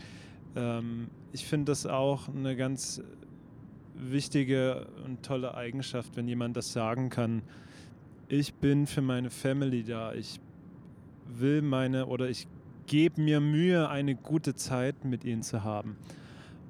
[0.56, 3.02] ähm, ich finde das auch eine ganz
[3.94, 7.42] wichtige und tolle Eigenschaft, wenn jemand das sagen kann.
[8.28, 10.12] Ich bin für meine Family da.
[10.14, 10.40] Ich
[11.26, 12.46] will meine oder ich
[12.86, 15.96] gebe mir Mühe, eine gute Zeit mit ihnen zu haben.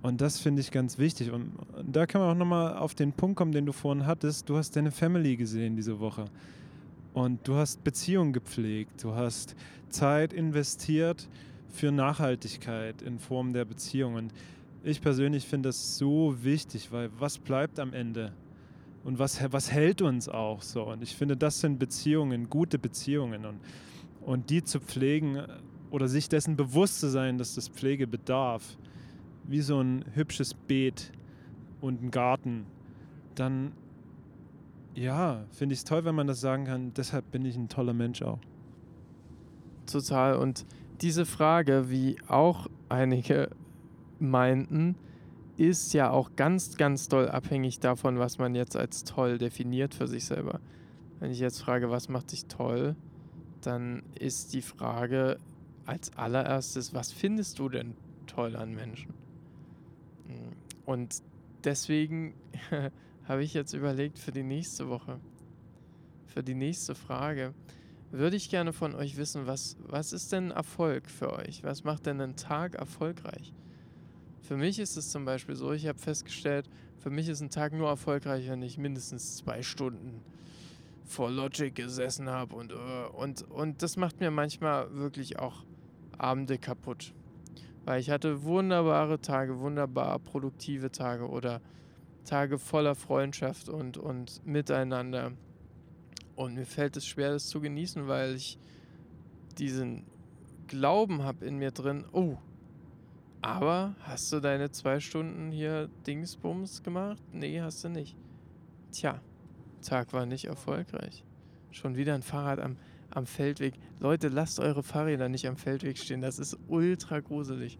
[0.02, 1.30] Und das finde ich ganz wichtig.
[1.30, 1.52] Und
[1.86, 4.48] da kann man auch nochmal auf den Punkt kommen, den du vorhin hattest.
[4.48, 6.24] Du hast deine Family gesehen diese Woche.
[7.14, 9.04] Und du hast Beziehungen gepflegt.
[9.04, 9.54] Du hast
[9.90, 11.28] Zeit investiert
[11.68, 14.32] für Nachhaltigkeit in Form der Beziehungen
[14.84, 18.32] ich persönlich finde das so wichtig, weil was bleibt am Ende?
[19.04, 20.84] Und was, was hält uns auch so?
[20.84, 23.44] Und ich finde, das sind Beziehungen, gute Beziehungen.
[23.46, 23.60] Und,
[24.20, 25.42] und die zu pflegen
[25.90, 28.76] oder sich dessen bewusst zu sein, dass das Pflege bedarf,
[29.44, 31.12] wie so ein hübsches Beet
[31.80, 32.66] und ein Garten,
[33.34, 33.72] dann
[34.94, 36.92] ja, finde ich es toll, wenn man das sagen kann.
[36.94, 38.40] Deshalb bin ich ein toller Mensch auch.
[39.86, 40.36] Total.
[40.36, 40.66] Und
[41.00, 43.50] diese Frage, wie auch einige
[44.18, 44.96] meinten,
[45.56, 50.06] ist ja auch ganz, ganz doll abhängig davon, was man jetzt als toll definiert für
[50.06, 50.60] sich selber.
[51.20, 52.96] Wenn ich jetzt frage, was macht dich toll,
[53.60, 55.38] dann ist die Frage
[55.86, 57.94] als allererstes, was findest du denn
[58.26, 59.21] toll an Menschen?
[60.84, 61.22] Und
[61.64, 62.34] deswegen
[63.24, 65.20] habe ich jetzt überlegt für die nächste Woche,
[66.26, 67.54] für die nächste Frage,
[68.10, 71.64] würde ich gerne von euch wissen, was, was ist denn Erfolg für euch?
[71.64, 73.54] Was macht denn einen Tag erfolgreich?
[74.42, 76.68] Für mich ist es zum Beispiel so, ich habe festgestellt,
[76.98, 80.20] für mich ist ein Tag nur erfolgreich, wenn ich mindestens zwei Stunden
[81.04, 82.74] vor Logic gesessen habe und, äh,
[83.14, 85.64] und, und das macht mir manchmal wirklich auch
[86.18, 87.14] Abende kaputt.
[87.84, 91.60] Weil ich hatte wunderbare Tage, wunderbar produktive Tage oder
[92.24, 95.32] Tage voller Freundschaft und, und Miteinander.
[96.36, 98.58] Und mir fällt es schwer, das zu genießen, weil ich
[99.58, 100.06] diesen
[100.68, 102.38] Glauben habe in mir drin, oh,
[103.42, 107.20] aber hast du deine zwei Stunden hier Dingsbums gemacht?
[107.32, 108.16] Nee, hast du nicht.
[108.92, 109.20] Tja,
[109.82, 111.24] Tag war nicht erfolgreich.
[111.72, 112.76] Schon wieder ein Fahrrad am,
[113.14, 113.74] am Feldweg.
[114.00, 116.20] Leute, lasst eure Fahrräder nicht am Feldweg stehen.
[116.20, 117.78] Das ist ultra gruselig.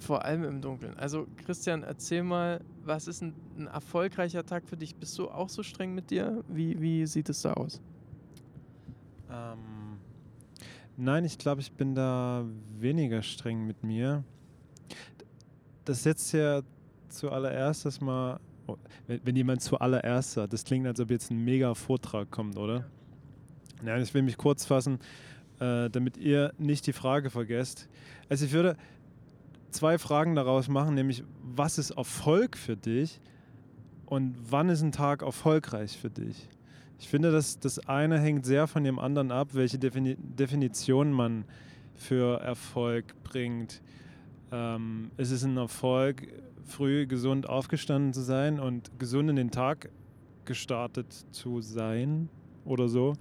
[0.00, 0.96] Vor allem im Dunkeln.
[0.96, 4.96] Also, Christian, erzähl mal, was ist ein, ein erfolgreicher Tag für dich?
[4.96, 6.42] Bist du auch so streng mit dir?
[6.48, 7.80] Wie, wie sieht es da aus?
[9.30, 9.98] Ähm
[10.96, 12.44] Nein, ich glaube, ich bin da
[12.78, 14.24] weniger streng mit mir.
[15.84, 16.62] Das setzt ja
[17.08, 21.74] zuallererst erstmal, oh, wenn, wenn jemand zuallererst sagt, das klingt, als ob jetzt ein mega
[21.74, 22.86] Vortrag kommt, oder?
[23.82, 24.98] Nein, ich will mich kurz fassen,
[25.58, 27.88] äh, damit ihr nicht die Frage vergesst.
[28.28, 28.76] Also ich würde
[29.70, 33.20] zwei Fragen daraus machen, nämlich was ist Erfolg für dich
[34.06, 36.48] und wann ist ein Tag erfolgreich für dich?
[36.98, 41.44] Ich finde, dass das eine hängt sehr von dem anderen ab, welche Defini Definition man
[41.94, 43.80] für Erfolg bringt.
[44.52, 46.26] Ähm, ist es ein Erfolg,
[46.64, 49.90] früh gesund aufgestanden zu sein und gesund in den Tag
[50.44, 52.28] gestartet zu sein
[52.64, 53.14] oder so?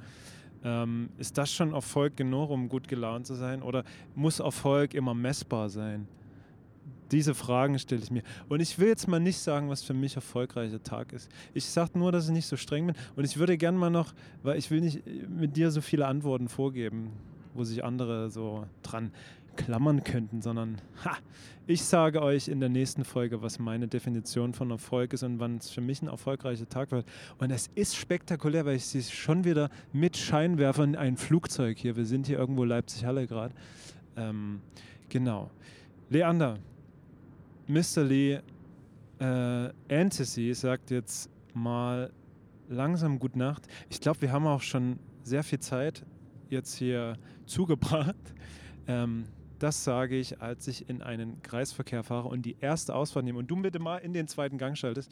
[0.64, 3.62] Ähm, ist das schon Erfolg genug, um gut gelaunt zu sein?
[3.62, 3.84] Oder
[4.16, 6.08] muss Erfolg immer messbar sein?
[7.12, 8.24] Diese Fragen stelle ich mir.
[8.50, 11.30] Und ich will jetzt mal nicht sagen, was für mich erfolgreicher Tag ist.
[11.54, 12.96] Ich sage nur, dass ich nicht so streng bin.
[13.16, 16.50] Und ich würde gerne mal noch, weil ich will nicht mit dir so viele Antworten
[16.50, 17.12] vorgeben,
[17.54, 19.12] wo sich andere so dran
[19.56, 21.18] klammern könnten, sondern ha,
[21.68, 25.58] ich sage euch in der nächsten Folge, was meine Definition von Erfolg ist und wann
[25.58, 27.06] es für mich ein erfolgreicher Tag wird.
[27.38, 31.96] Und es ist spektakulär, weil ich sehe schon wieder mit Scheinwerfern ein Flugzeug hier.
[31.96, 33.54] Wir sind hier irgendwo Leipzig-Halle gerade
[34.16, 34.62] Ähm,
[35.10, 35.52] genau.
[36.10, 36.58] Leander,
[37.68, 38.04] Mr.
[38.04, 38.40] Lee
[39.20, 42.12] äh, sagt jetzt mal
[42.68, 43.68] langsam Gute Nacht.
[43.90, 46.04] Ich glaube, wir haben auch schon sehr viel Zeit
[46.50, 48.16] jetzt hier zugebracht.
[48.88, 49.26] Ähm,
[49.60, 53.48] das sage ich, als ich in einen Kreisverkehr fahre und die erste Ausfahrt nehme und
[53.48, 55.12] du bitte mal in den zweiten Gang schaltest.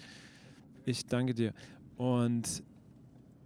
[0.85, 1.53] Ich danke dir.
[1.97, 2.63] Und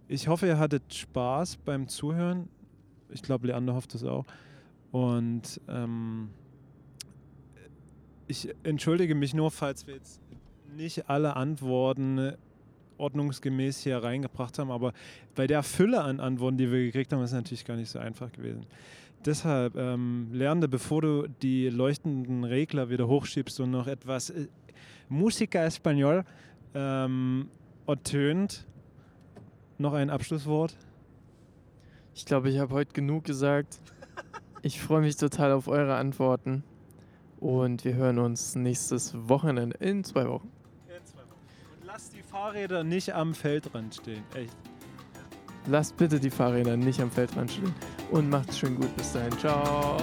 [0.08, 2.48] ich hoffe, ihr hattet Spaß beim Zuhören.
[3.10, 4.24] Ich glaube, Leander hofft es auch.
[4.92, 6.30] Und ähm,
[8.26, 10.20] ich entschuldige mich nur, falls wir jetzt
[10.76, 12.34] nicht alle Antworten
[12.98, 14.92] ordnungsgemäß hier reingebracht haben, aber
[15.34, 17.98] bei der Fülle an Antworten, die wir gekriegt haben, ist es natürlich gar nicht so
[17.98, 18.66] einfach gewesen.
[19.24, 24.48] Deshalb, ähm, Lernende, bevor du die leuchtenden Regler wieder hochschiebst und noch etwas äh,
[25.08, 26.24] Musica Español
[26.74, 27.48] ähm,
[27.86, 28.66] ertönt,
[29.78, 30.76] noch ein Abschlusswort?
[32.14, 33.80] Ich glaube, ich habe heute genug gesagt.
[34.62, 36.64] Ich freue mich total auf eure Antworten.
[37.38, 40.50] Und wir hören uns nächstes Wochenende in zwei Wochen.
[40.88, 41.80] In zwei Wochen.
[41.80, 44.22] Und lasst die Fahrräder nicht am Feldrand stehen.
[44.34, 44.56] Echt.
[45.66, 47.74] Lasst bitte die Fahrräder nicht am Feldrand stehen.
[48.10, 48.94] Und macht's schön gut.
[48.96, 49.38] Bis dahin.
[49.38, 49.96] Ciao.